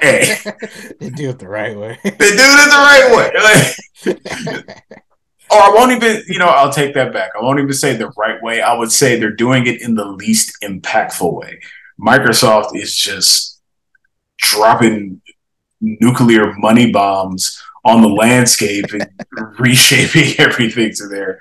[0.00, 0.36] Hey.
[1.00, 1.98] they do it the right way.
[2.02, 4.16] they do it the right way.
[4.16, 4.84] Like,
[5.50, 7.30] or I won't even, you know, I'll take that back.
[7.38, 8.60] I won't even say the right way.
[8.60, 11.60] I would say they're doing it in the least impactful way.
[12.00, 13.60] Microsoft is just
[14.36, 15.20] dropping
[15.80, 19.08] nuclear money bombs on the landscape and
[19.58, 21.40] reshaping everything to their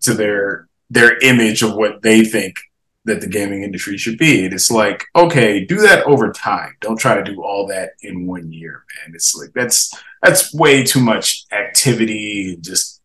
[0.00, 2.56] to their their image of what they think
[3.04, 4.44] that the gaming industry should be.
[4.44, 6.74] And it's like, okay, do that over time.
[6.80, 9.14] Don't try to do all that in one year, man.
[9.14, 9.92] It's like that's
[10.22, 13.02] that's way too much activity and just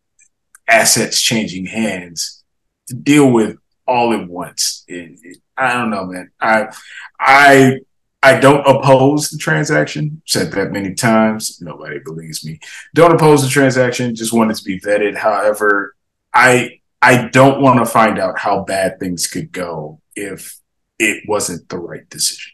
[0.68, 2.42] assets changing hands
[2.88, 4.84] to deal with all at once.
[4.88, 6.30] It, it, I don't know, man.
[6.40, 6.74] I
[7.20, 7.80] I
[8.22, 10.22] I don't oppose the transaction.
[10.26, 11.60] Said that many times.
[11.60, 12.58] Nobody believes me.
[12.94, 14.14] Don't oppose the transaction.
[14.14, 15.16] Just want it to be vetted.
[15.16, 15.94] However,
[16.32, 20.58] I I don't want to find out how bad things could go if
[20.98, 22.52] it wasn't the right decision.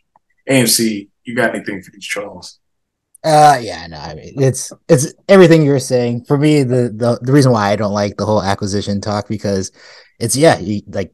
[0.48, 2.58] AMC, you got anything for these Charles?
[3.22, 6.24] Uh yeah, no, I mean it's it's everything you're saying.
[6.24, 9.70] For me, the the the reason why I don't like the whole acquisition talk because
[10.18, 11.12] it's yeah, you, like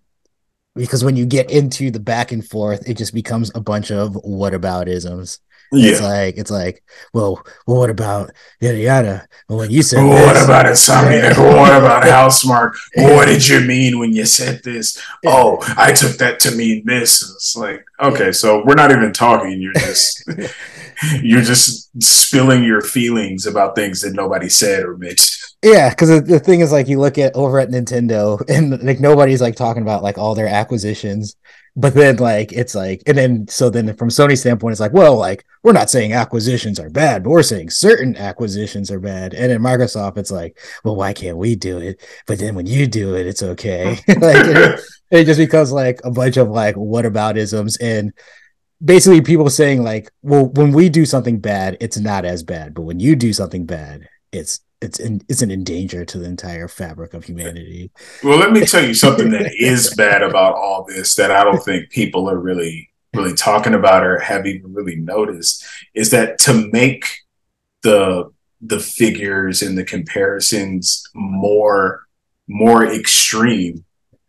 [0.74, 4.14] because when you get into the back and forth, it just becomes a bunch of
[4.16, 5.40] what about isms.
[5.72, 5.92] Yeah.
[5.92, 9.28] It's like it's like, well, well, what about yada yada?
[9.48, 11.34] Well, when you said well, what about Insomniac?
[11.34, 11.60] Yeah.
[11.60, 12.74] what about Housemarque?
[12.94, 15.02] Well, what did you mean when you said this?
[15.22, 15.30] Yeah.
[15.32, 17.22] Oh, I took that to mean this.
[17.22, 19.62] It's like, okay, so we're not even talking.
[19.62, 20.28] You're just
[21.22, 25.38] you're just spilling your feelings about things that nobody said or mentioned.
[25.62, 28.98] Yeah, because the, the thing is, like, you look at over at Nintendo, and like
[28.98, 31.36] nobody's like talking about like all their acquisitions,
[31.76, 35.16] but then like it's like, and then so then from Sony's standpoint, it's like, well,
[35.16, 39.52] like we're not saying acquisitions are bad, but we're saying certain acquisitions are bad, and
[39.52, 42.04] in Microsoft, it's like, well, why can't we do it?
[42.26, 43.90] But then when you do it, it's okay.
[44.08, 44.80] like it,
[45.10, 48.12] it just becomes like a bunch of like what about isms and
[48.82, 52.82] basically people saying like, well, when we do something bad, it's not as bad, but
[52.82, 57.14] when you do something bad, it's it's in, it's an endanger to the entire fabric
[57.14, 57.92] of humanity.
[58.24, 61.62] Well, let me tell you something that is bad about all this that I don't
[61.62, 65.64] think people are really really talking about or have even really noticed
[65.94, 67.04] is that to make
[67.82, 72.06] the the figures and the comparisons more
[72.48, 73.84] more extreme,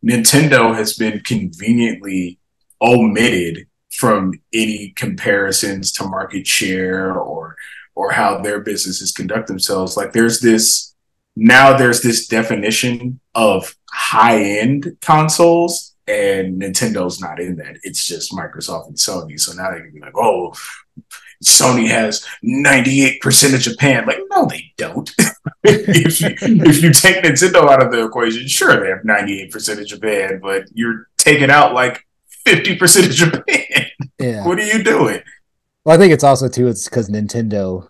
[0.05, 2.39] Nintendo has been conveniently
[2.81, 7.55] omitted from any comparisons to market share or
[7.95, 9.95] or how their businesses conduct themselves.
[9.95, 10.95] Like there's this
[11.35, 17.77] now there's this definition of high end consoles and Nintendo's not in that.
[17.83, 19.39] It's just Microsoft and Sony.
[19.39, 20.53] So now they can be like, oh,
[21.43, 24.05] Sony has 98% of Japan.
[24.05, 25.09] Like, no, they don't.
[25.63, 29.87] if, you, if you take Nintendo out of the equation, sure, they have 98% of
[29.87, 32.05] Japan, but you're taking out like
[32.45, 33.85] 50% of Japan.
[34.19, 34.45] Yeah.
[34.45, 35.21] what are you doing?
[35.83, 37.87] Well, I think it's also too, it's because Nintendo,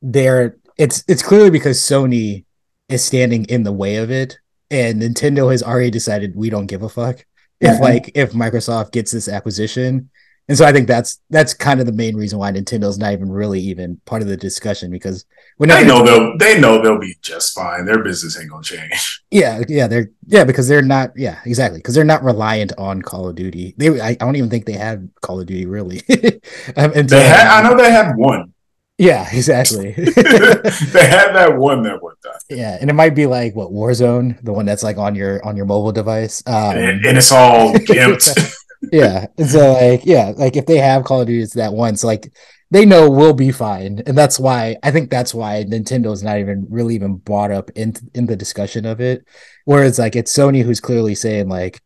[0.00, 2.44] they're, it's, it's clearly because Sony
[2.88, 4.38] is standing in the way of it.
[4.70, 7.26] And Nintendo has already decided we don't give a fuck
[7.60, 10.10] if like if Microsoft gets this acquisition
[10.48, 13.30] and so I think that's that's kind of the main reason why Nintendo's not even
[13.30, 15.24] really even part of the discussion because
[15.68, 17.84] they know they'll they know they'll be just fine.
[17.84, 19.20] Their business ain't gonna change.
[19.32, 23.30] Yeah, yeah, they're yeah because they're not yeah exactly because they're not reliant on Call
[23.30, 23.74] of Duty.
[23.78, 26.02] They I, I don't even think they had Call of Duty really.
[26.76, 28.52] um, they had, I know they had one.
[28.98, 29.92] Yeah, exactly.
[29.92, 32.34] they had that one that went done.
[32.50, 35.56] Yeah, and it might be like what Warzone, the one that's like on your on
[35.56, 38.54] your mobile device, um, and, and it's all gimped
[38.92, 39.26] yeah.
[39.46, 41.96] So like, yeah, like if they have Call of Duty, it's that one.
[41.96, 42.32] So like
[42.70, 44.02] they know we'll be fine.
[44.06, 47.94] And that's why I think that's why Nintendo's not even really even brought up in
[48.14, 49.26] in the discussion of it.
[49.64, 51.80] Whereas like it's Sony who's clearly saying like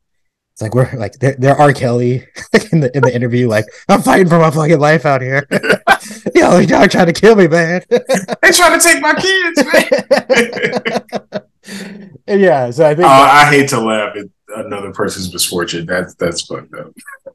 [0.53, 1.73] it's like we're like they're, they're R.
[1.73, 2.27] Kelly
[2.73, 5.47] in the in the interview, like I'm fighting for my fucking life out here.
[6.35, 7.83] Yo, y'all trying to kill me, man.
[7.91, 9.65] they trying to take my kids,
[12.27, 12.41] man.
[12.41, 15.87] yeah, so I think uh, I hate to laugh at another person's misfortune.
[15.87, 16.93] That's that's fucked up.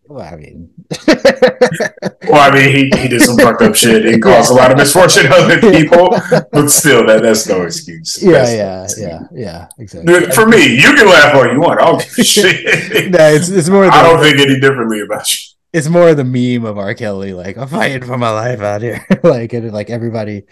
[0.08, 0.70] Well, I mean,
[1.08, 4.78] well, I mean, he, he did some fucked up shit It caused a lot of
[4.78, 6.10] misfortune to other people,
[6.52, 8.22] but still, that that's no excuse.
[8.22, 10.32] Yeah, that's yeah, yeah, yeah, exactly.
[10.32, 11.82] For me, you can laugh all you want.
[11.82, 13.12] I don't give shit.
[13.12, 13.86] no, it's it's more.
[13.86, 15.38] I don't think any differently about you.
[15.74, 16.94] It's more the meme of R.
[16.94, 20.44] Kelly, like I'm fighting for my life out here, like and like everybody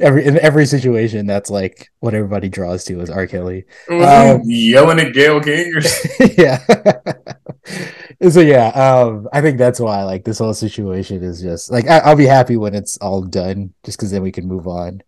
[0.00, 3.26] every in every situation that's like what everybody draws to is R.
[3.26, 3.64] Kelly.
[3.90, 5.80] Um, yelling at Gayle King or
[6.38, 6.62] yeah.
[8.28, 12.08] so yeah, um, I think that's why like this whole situation is just like I,
[12.08, 15.02] will be happy when it's all done, just because then we can move on,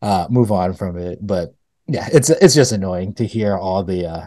[0.00, 1.18] uh, move on from it.
[1.20, 1.54] But
[1.86, 4.26] yeah, it's it's just annoying to hear all the uh,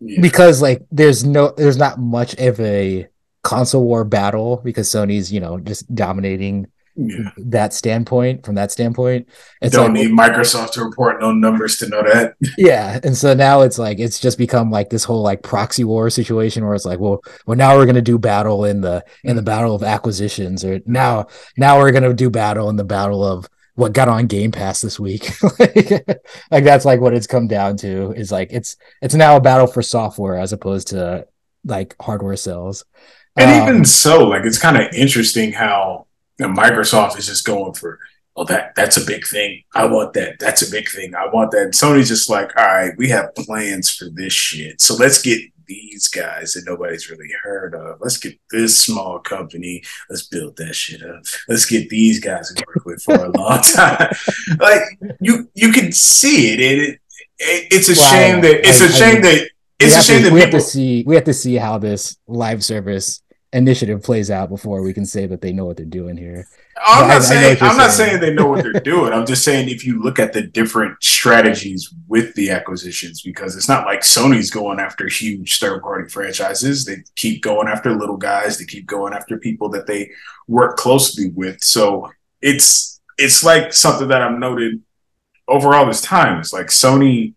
[0.00, 0.20] yeah.
[0.20, 3.08] because like there's no there's not much of a
[3.42, 6.66] console war battle because Sony's you know just dominating
[6.96, 7.30] yeah.
[7.36, 9.28] that standpoint from that standpoint
[9.60, 13.34] it's don't like, need microsoft to report no numbers to know that yeah and so
[13.34, 16.86] now it's like it's just become like this whole like proxy war situation where it's
[16.86, 19.46] like well well now we're going to do battle in the in the mm.
[19.46, 21.26] battle of acquisitions or now
[21.56, 24.80] now we're going to do battle in the battle of what got on game pass
[24.80, 25.76] this week like,
[26.50, 29.66] like that's like what it's come down to is like it's it's now a battle
[29.66, 31.26] for software as opposed to
[31.64, 32.84] like hardware sales
[33.36, 36.05] and um, even so like it's kind of interesting how
[36.38, 37.98] and Microsoft is just going for,
[38.36, 39.62] oh, that that's a big thing.
[39.74, 40.38] I want that.
[40.38, 41.14] That's a big thing.
[41.14, 41.62] I want that.
[41.62, 44.80] And Sony's just like, all right, we have plans for this shit.
[44.80, 48.00] So let's get these guys that nobody's really heard of.
[48.00, 49.82] Let's get this small company.
[50.08, 51.22] Let's build that shit up.
[51.48, 54.12] Let's get these guys to work with for a long time.
[54.60, 54.82] like
[55.20, 56.60] you, you can see it.
[56.60, 57.00] it,
[57.38, 58.10] it it's a wow.
[58.10, 60.52] shame that it's I, a shame I, that it's a shame to, that we people,
[60.52, 63.22] have to see we have to see how this live service
[63.56, 66.46] initiative plays out before we can say that they know what they're doing here.
[66.86, 69.14] I'm not I, saying I am not saying they know what they're doing.
[69.14, 73.68] I'm just saying if you look at the different strategies with the acquisitions, because it's
[73.68, 76.84] not like Sony's going after huge third party franchises.
[76.84, 78.58] They keep going after little guys.
[78.58, 80.10] They keep going after people that they
[80.48, 81.62] work closely with.
[81.62, 82.10] So
[82.42, 84.82] it's it's like something that I've noted
[85.48, 86.40] over all this time.
[86.40, 87.32] It's like Sony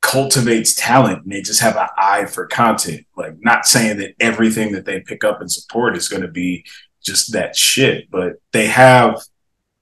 [0.00, 3.06] cultivates talent and they just have an eye for content.
[3.16, 6.64] Like not saying that everything that they pick up and support is going to be
[7.02, 9.20] just that shit, but they have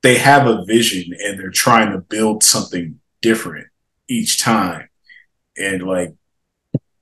[0.02, 3.66] they have a vision and they're trying to build something different
[4.08, 4.88] each time.
[5.58, 6.14] And like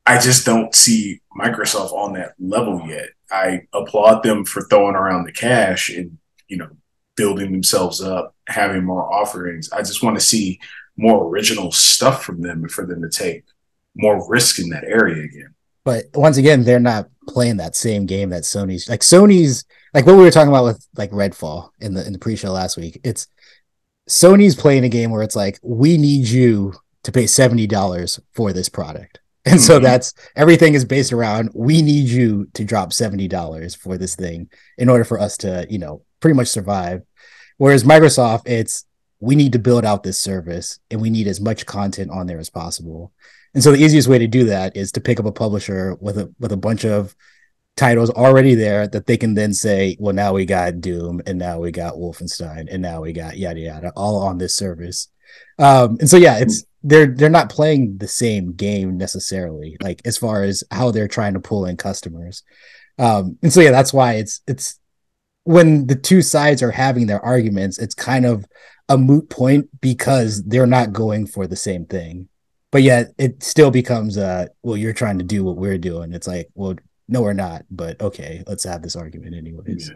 [0.07, 3.09] I just don't see Microsoft on that level yet.
[3.31, 6.69] I applaud them for throwing around the cash and, you know,
[7.17, 9.71] building themselves up, having more offerings.
[9.73, 10.61] I just want to see
[10.97, 13.45] more original stuff from them for them to take
[13.97, 15.55] more risk in that area again.
[15.85, 20.17] But once again, they're not playing that same game that Sony's like Sony's like what
[20.17, 23.01] we were talking about with like Redfall in the in the pre-show last week.
[23.05, 23.27] It's
[24.09, 28.53] Sony's playing a game where it's like we need you to pay seventy dollars for
[28.53, 29.21] this product.
[29.47, 29.83] And so Mhm.
[29.83, 34.89] that's everything is based around we need you to drop $70 for this thing in
[34.89, 37.03] order for us to, you know, pretty much survive.
[37.59, 38.87] Whereas Microsoft, it's
[39.21, 42.39] we need to build out this service and we need as much content on there
[42.39, 43.13] as possible.
[43.55, 46.19] And so the easiest way to do that is to pick up a publisher with
[46.19, 47.15] a with a bunch of
[47.77, 51.59] titles already there that they can then say, well, now we got Doom and now
[51.59, 55.09] we got Wolfenstein and now we got yada yada all on this service.
[55.59, 60.19] Um, and so yeah, it's they're they're not playing the same game necessarily, like as
[60.19, 62.43] far as how they're trying to pull in customers.
[62.99, 64.79] Um, and so yeah, that's why it's it's
[65.45, 68.47] when the two sides are having their arguments, it's kind of
[68.89, 72.29] a moot point because they're not going for the same thing.
[72.71, 76.13] But yet it still becomes uh well, you're trying to do what we're doing.
[76.13, 76.75] It's like, well,
[77.09, 79.91] no, we're not, but okay, let's have this argument anyways.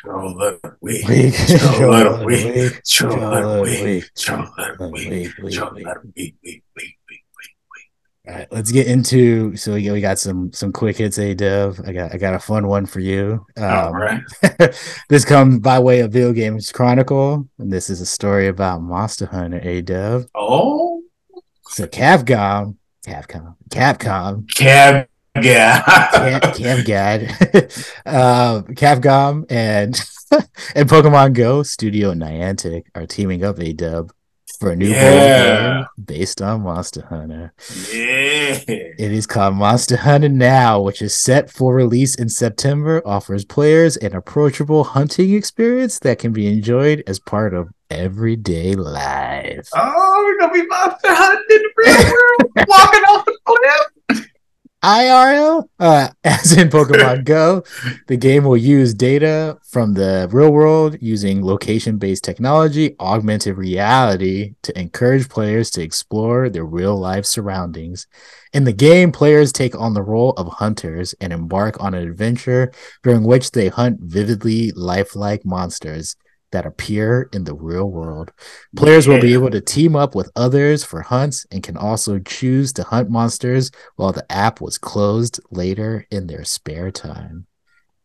[0.00, 1.08] Troll let it weak.
[1.08, 1.34] Weak.
[1.58, 2.54] Troll let it Troll weak.
[2.54, 2.82] weak.
[2.84, 3.84] Troll Troll let it let it weak.
[3.84, 4.04] weak.
[4.16, 4.92] Troll let it Troll
[6.16, 6.36] weak.
[6.76, 6.94] weak,
[8.28, 11.32] All right, let's get into so we got, we got some some quick hits, A
[11.32, 11.80] Dev.
[11.86, 13.46] I got I got a fun one for you.
[13.56, 14.20] All Um, right.
[15.08, 19.26] this comes by way of Video Games Chronicle, and this is a story about Monster
[19.26, 20.26] Hunter, A Dev.
[20.34, 21.02] Oh,
[21.70, 22.76] So Capcom,
[23.06, 25.08] Capcom, Capcom, cab
[25.40, 26.40] Cap, guy.
[26.52, 29.98] Capgad, uh, Capcom, and
[30.74, 34.10] and Pokemon Go Studio Niantic are teaming up A Dub
[34.58, 35.74] for a new board Yeah.
[35.96, 37.52] game based on Monster Hunter.
[37.92, 38.58] Yeah.
[38.66, 43.96] It is called Monster Hunter Now, which is set for release in September, offers players
[43.98, 49.68] an approachable hunting experience that can be enjoyed as part of everyday life.
[49.76, 53.86] Oh, we're gonna be monster hunting in the real world, walking off the cliff.
[54.82, 57.64] IRL, uh, as in Pokemon Go,
[58.06, 64.54] the game will use data from the real world using location based technology, augmented reality
[64.62, 68.06] to encourage players to explore their real life surroundings.
[68.52, 72.72] In the game, players take on the role of hunters and embark on an adventure
[73.02, 76.16] during which they hunt vividly lifelike monsters
[76.52, 78.32] that appear in the real world.
[78.76, 82.72] Players will be able to team up with others for hunts and can also choose
[82.74, 87.46] to hunt monsters while the app was closed later in their spare time.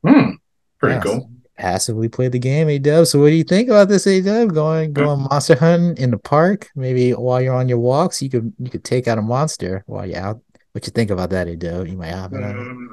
[0.05, 0.31] Hmm.
[0.79, 1.03] Pretty Yes.
[1.03, 1.29] cool.
[1.57, 3.05] Passively play the game, A Dub.
[3.05, 4.53] So what do you think about this, A Dub?
[4.53, 6.69] Going going monster hunting in the park?
[6.75, 10.05] Maybe while you're on your walks, you could you could take out a monster while
[10.05, 10.41] you're out.
[10.71, 11.87] What you think about that, A Dub?
[11.87, 12.89] You might have it on.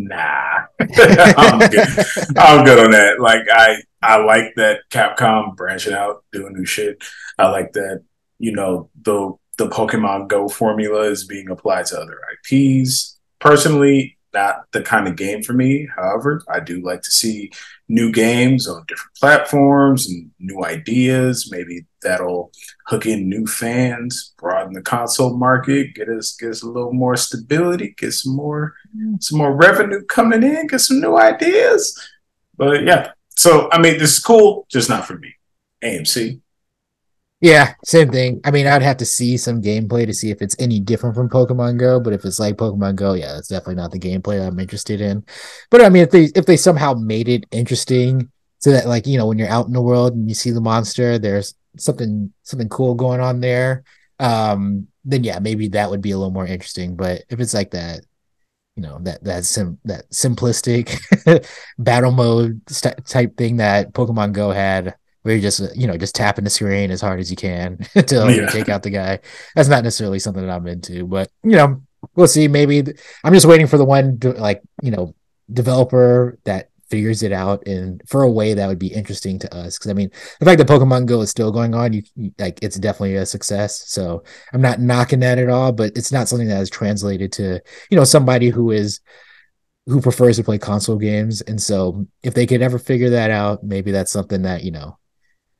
[0.00, 1.88] Nah, I'm good.
[2.38, 3.16] I'm good on that.
[3.18, 7.02] Like I, I like that Capcom branching out, doing new shit.
[7.36, 8.04] I like that.
[8.38, 13.18] You know the the Pokemon Go formula is being applied to other IPs.
[13.40, 15.88] Personally, not the kind of game for me.
[15.96, 17.50] However, I do like to see
[17.88, 21.48] new games on different platforms and new ideas.
[21.50, 22.52] Maybe that'll
[22.86, 27.16] hook in new fans, broaden the console market, get us get us a little more
[27.16, 29.22] stability, get some more mm.
[29.22, 31.98] some more revenue coming in, get some new ideas.
[32.56, 35.34] But yeah, so I mean, this is cool, just not for me.
[35.82, 36.40] AMC.
[37.40, 38.40] Yeah, same thing.
[38.44, 41.28] I mean, I'd have to see some gameplay to see if it's any different from
[41.28, 42.00] Pokemon Go.
[42.00, 45.24] But if it's like Pokemon Go, yeah, that's definitely not the gameplay I'm interested in.
[45.70, 48.28] But I mean, if they if they somehow made it interesting
[48.58, 50.60] so that like you know when you're out in the world and you see the
[50.60, 53.84] monster, there's something something cool going on there.
[54.18, 56.96] Um, then yeah, maybe that would be a little more interesting.
[56.96, 58.00] But if it's like that,
[58.76, 60.98] you know that that sim that simplistic
[61.78, 66.14] battle mode st- type thing that Pokemon Go had where you just you know just
[66.14, 68.50] tapping the screen as hard as you can to you Yeah.
[68.50, 69.18] take out the guy.
[69.54, 71.82] That's not necessarily something that I'm into, but you know
[72.14, 72.48] we'll see.
[72.48, 75.14] Maybe th- I'm just waiting for the one like you know
[75.52, 79.76] developer that figures it out in for a way that would be interesting to us.
[79.78, 82.58] Because I mean, the fact that Pokemon Go is still going on, you, you like
[82.62, 83.84] it's definitely a success.
[83.88, 84.22] So
[84.52, 87.60] I'm not knocking that at all, but it's not something that is translated to
[87.90, 89.00] you know somebody who is
[89.86, 91.40] who prefers to play console games.
[91.42, 94.96] And so if they could ever figure that out, maybe that's something that you know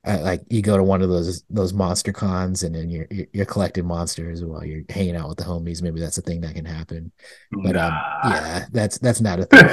[0.09, 3.45] uh, like you go to one of those those monster cons and then you're you're,
[3.45, 5.83] collecting monsters while you're hanging out with the homies.
[5.83, 7.13] Maybe that's a thing that can happen.
[7.53, 7.93] But um
[8.25, 9.65] yeah that's that's not a thing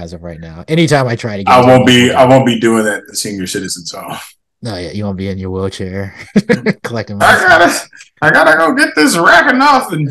[0.00, 0.64] as of right now.
[0.68, 3.46] Anytime i try to get I won't be I won't be doing that the senior
[3.46, 4.18] citizens home.
[4.60, 6.14] no yeah you won't be in your wheelchair
[6.84, 7.88] collecting I gotta
[8.20, 10.08] I gotta go get this racking off and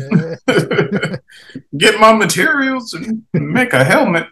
[1.78, 4.26] get my materials and make a helmet.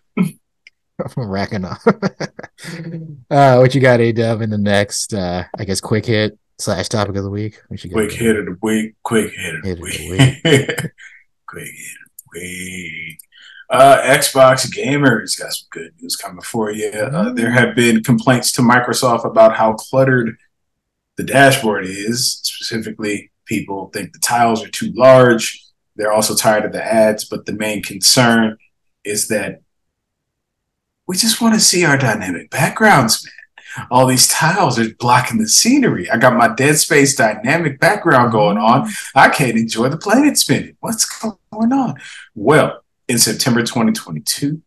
[1.16, 1.86] I'm racking off
[3.30, 6.88] uh what you got a dub in the next uh i guess quick hit slash
[6.88, 9.62] topic of the week what you got Quick hit of the week, quick hit of
[9.62, 10.92] the Hit of the week.
[11.46, 13.18] quick hit of the week.
[13.68, 16.88] Uh, Xbox gamers got some good news coming for you.
[16.88, 20.36] Uh, there have been complaints to Microsoft about how cluttered
[21.16, 22.40] the dashboard is.
[22.44, 25.62] Specifically, people think the tiles are too large.
[25.96, 28.56] They're also tired of the ads, but the main concern
[29.02, 29.62] is that
[31.06, 33.32] we just want to see our dynamic backgrounds, man
[33.90, 36.10] all these tiles are blocking the scenery.
[36.10, 38.82] I got my Dead Space dynamic background going on.
[38.82, 39.18] Mm-hmm.
[39.18, 40.76] I can't enjoy the planet spinning.
[40.80, 42.00] What's going on?
[42.34, 44.60] Well, in September 2022,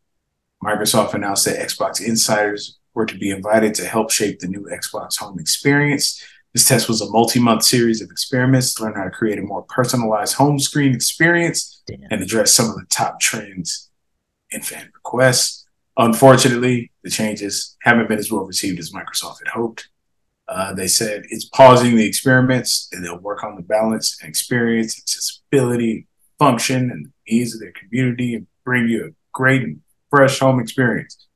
[0.64, 5.18] Microsoft announced that Xbox insiders were to be invited to help shape the new Xbox
[5.18, 6.24] home experience.
[6.54, 9.44] This test was a multi month series of experiments to learn how to create a
[9.44, 12.08] more personalized home screen experience Damn.
[12.10, 13.90] and address some of the top trends
[14.50, 15.59] in fan requests.
[16.00, 19.90] Unfortunately, the changes haven't been as well received as Microsoft had hoped.
[20.48, 24.98] Uh, they said it's pausing the experiments and they'll work on the balance and experience,
[24.98, 26.08] accessibility,
[26.40, 30.62] function, and the needs of their community and bring you a great and fresh home
[30.62, 31.28] experience.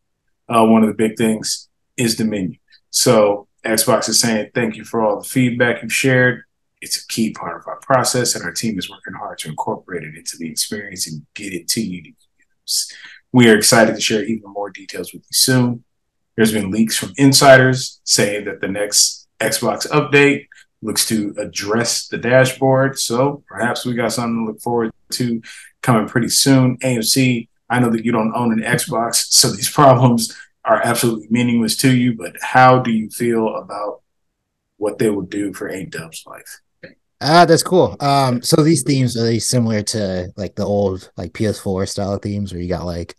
[0.47, 1.67] Uh, one of the big things
[1.97, 2.57] is the menu.
[2.89, 6.43] So Xbox is saying thank you for all the feedback you've shared.
[6.81, 10.03] It's a key part of our process, and our team is working hard to incorporate
[10.03, 12.93] it into the experience and get it to you to use.
[13.33, 15.83] We are excited to share even more details with you soon.
[16.35, 20.47] There's been leaks from insiders saying that the next Xbox update
[20.83, 22.99] looks to address the dashboard.
[22.99, 25.41] So perhaps we got something to look forward to
[25.81, 26.77] coming pretty soon.
[26.77, 31.75] AMC, I know that you don't own an Xbox, so these problems are absolutely meaningless
[31.77, 34.01] to you, but how do you feel about
[34.77, 36.61] what they will do for A Dub's life?
[37.23, 37.95] Ah, that's cool.
[37.99, 42.51] Um, so these themes are they similar to like the old like PS4 style themes
[42.51, 43.15] where you got like,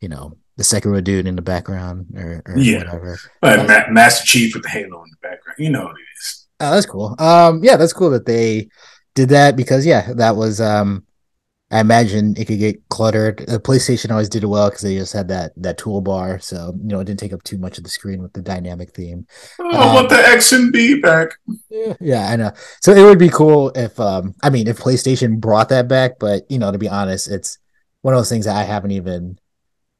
[0.00, 2.78] you know, the Sekiro dude in the background or, or yeah.
[2.78, 3.18] whatever.
[3.40, 5.56] But Ma- Master Chief with the halo in the background.
[5.58, 6.46] You know what it is.
[6.60, 7.14] Oh, that's cool.
[7.18, 8.68] Um, yeah, that's cool that they
[9.14, 11.04] did that because yeah, that was um
[11.74, 13.38] I imagine it could get cluttered.
[13.48, 16.86] The PlayStation always did it well because they just had that that toolbar, so you
[16.86, 19.26] know it didn't take up too much of the screen with the dynamic theme.
[19.58, 21.30] I um, want the X and B back.
[21.68, 22.52] Yeah, yeah, I know.
[22.80, 26.20] So it would be cool if, um, I mean, if PlayStation brought that back.
[26.20, 27.58] But you know, to be honest, it's
[28.02, 29.40] one of those things that I haven't even.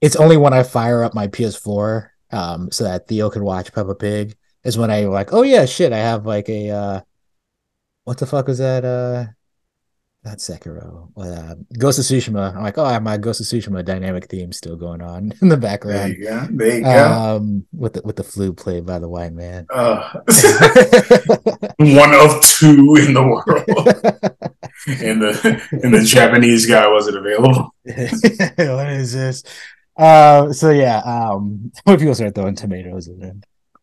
[0.01, 3.97] It's only when I fire up my PS4, um, so that Theo can watch Peppa
[3.97, 7.01] Pig, is when I like, oh yeah, shit, I have like a, uh,
[8.05, 8.85] what the fuck was that?
[8.85, 9.33] Uh,
[10.25, 12.57] not Sekiro, uh, Ghost of Tsushima.
[12.57, 15.49] I'm like, oh, I have my Ghost of Tsushima dynamic theme still going on in
[15.49, 15.99] the background.
[15.99, 16.49] There you go.
[16.51, 17.13] There you go.
[17.13, 19.67] Um, with the with the flute played by the white man.
[19.71, 20.13] Uh,
[21.79, 23.65] one of two in the world.
[24.87, 27.75] and the and the Japanese guy wasn't available.
[27.85, 29.43] what is this?
[29.97, 33.37] Uh, so yeah, um, when people start throwing tomatoes in it.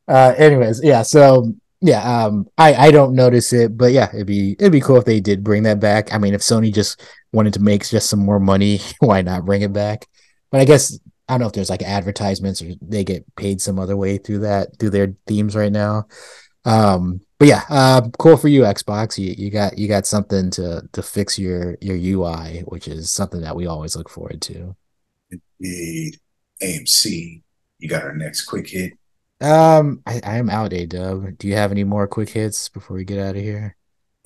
[0.08, 4.56] Uh, anyways, yeah, so yeah, um, I I don't notice it, but yeah, it'd be
[4.60, 6.14] it'd be cool if they did bring that back.
[6.14, 7.02] I mean, if Sony just
[7.34, 10.08] wanted to make just some more money, why not bring it back?
[10.52, 10.98] But I guess
[11.28, 14.40] I don't know if there's like advertisements or they get paid some other way through
[14.40, 16.06] that through their themes right now.
[16.66, 19.18] Um, but yeah, uh, cool for you, Xbox.
[19.18, 23.42] You you got you got something to to fix your your UI, which is something
[23.42, 24.76] that we always look forward to.
[25.60, 26.20] Indeed,
[26.62, 27.42] AMC.
[27.80, 28.94] You got our next quick hit
[29.42, 31.38] um, I, I am out, A Dub.
[31.38, 33.76] Do you have any more quick hits before we get out of here?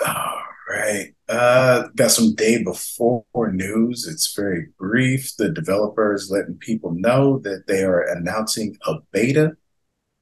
[0.05, 1.13] All right.
[1.27, 4.07] Uh, got some day before news.
[4.07, 5.35] It's very brief.
[5.37, 9.53] The developers letting people know that they are announcing a beta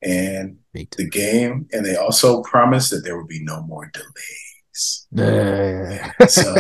[0.02, 0.98] and beta.
[0.98, 5.08] the game, and they also promised that there will be no more delays.
[5.18, 6.28] Uh.
[6.28, 6.56] so,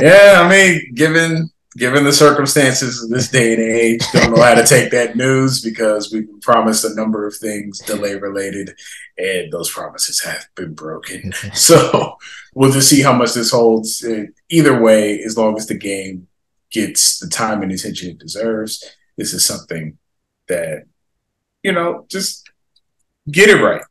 [0.00, 4.54] yeah, I mean, given given the circumstances of this day and age, don't know how
[4.54, 8.76] to take that news because we've promised a number of things delay related,
[9.18, 11.32] and those promises have been broken.
[11.54, 12.16] so
[12.54, 14.04] we'll just see how much this holds.
[14.48, 16.28] Either way, as long as the game
[16.70, 18.84] gets the time and attention it deserves,
[19.16, 19.98] this is something
[20.48, 20.84] that
[21.62, 22.48] you know just
[23.30, 23.82] get it right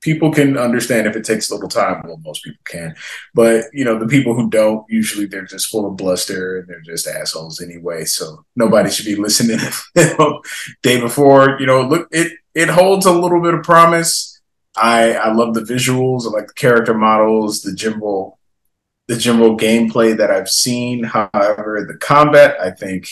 [0.00, 2.02] people can understand if it takes a little time.
[2.04, 2.94] Well, most people can,
[3.34, 6.80] but you know, the people who don't usually they're just full of bluster and they're
[6.80, 8.04] just assholes anyway.
[8.04, 9.58] So nobody should be listening.
[10.82, 14.40] Day before, you know, look, it it holds a little bit of promise.
[14.76, 18.38] I I love the visuals, I like the character models, the general
[19.08, 21.02] the general gameplay that I've seen.
[21.02, 23.08] However, the combat I think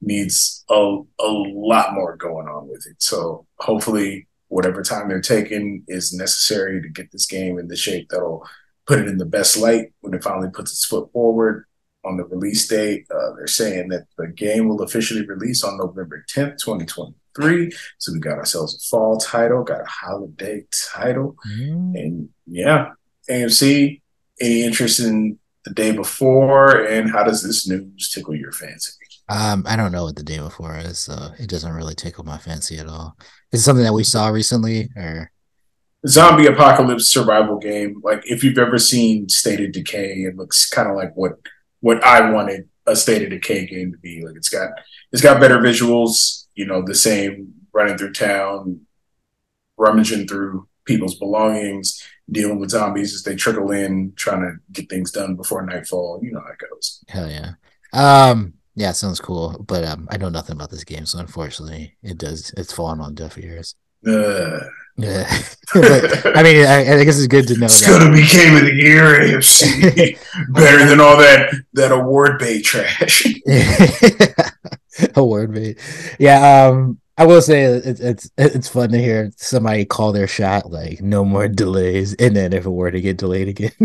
[0.00, 0.74] needs a
[1.18, 3.02] a lot more going on with it.
[3.02, 8.08] So hopefully whatever time they're taking is necessary to get this game in the shape
[8.10, 8.46] that'll
[8.86, 11.66] put it in the best light when it finally puts its foot forward
[12.04, 13.06] on the release date.
[13.10, 17.70] Uh, they're saying that the game will officially release on November 10th, 2023.
[17.98, 21.36] So we got ourselves a fall title, got a holiday title.
[21.46, 21.94] Mm.
[21.94, 22.92] And yeah,
[23.30, 24.00] AMC,
[24.40, 26.82] any interest in the day before?
[26.84, 28.92] And how does this news tickle your fancy?
[29.28, 32.38] Um, I don't know what the day before is, so it doesn't really tickle my
[32.38, 33.16] fancy at all.
[33.52, 35.30] Is it something that we saw recently, or
[36.06, 38.00] zombie apocalypse survival game.
[38.02, 41.38] Like if you've ever seen State of Decay, it looks kind of like what
[41.80, 44.24] what I wanted a State of Decay game to be.
[44.24, 44.70] Like it's got
[45.12, 46.46] it's got better visuals.
[46.54, 48.80] You know, the same running through town,
[49.76, 55.12] rummaging through people's belongings, dealing with zombies as they trickle in, trying to get things
[55.12, 56.20] done before nightfall.
[56.22, 57.04] You know how it goes.
[57.08, 57.52] Hell yeah.
[57.92, 62.16] Um, yeah, sounds cool, but um, I know nothing about this game, so unfortunately, it
[62.16, 62.52] does.
[62.56, 63.74] It's falling on deaf ears.
[64.06, 64.60] Uh,
[64.96, 65.26] Yeah,
[65.74, 67.66] but, I mean, I, I guess it's good to know.
[67.66, 70.18] it's that- gonna be game of the year AMC.
[70.54, 73.24] Better than all that that award bait trash.
[75.16, 75.78] award mate.
[76.18, 80.70] Yeah, um, I will say it's it's it's fun to hear somebody call their shot
[80.70, 83.72] like no more delays, and then if it were to get delayed again,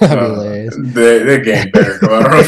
[0.00, 0.74] Uh, hilarious.
[0.80, 2.44] their, game better go out on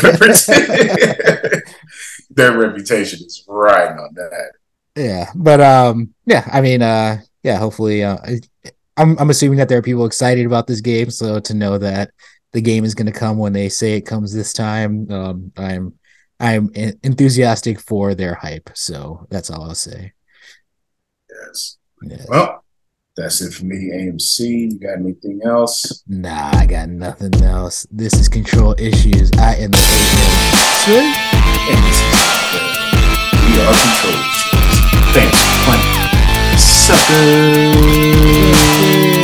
[2.30, 4.52] their reputation is riding on that.
[4.96, 8.40] Yeah, but um, yeah, I mean, uh, yeah, hopefully, uh, I-
[8.96, 12.10] I'm I'm assuming that there are people excited about this game, so to know that
[12.52, 15.94] the game is going to come when they say it comes this time, um, I'm
[16.40, 18.70] I'm enthusiastic for their hype.
[18.74, 20.12] So that's all I'll say.
[21.30, 21.78] Yes.
[22.02, 22.24] Yeah.
[22.28, 22.64] Well,
[23.16, 24.72] that's it for me, AMC.
[24.72, 26.02] You got anything else?
[26.08, 27.86] Nah, I got nothing else.
[27.90, 29.30] This is control issues.
[29.38, 31.16] I am the agent.
[31.70, 31.80] And
[33.46, 34.50] we are control issues.
[35.14, 35.58] Thanks for
[38.90, 39.23] playing.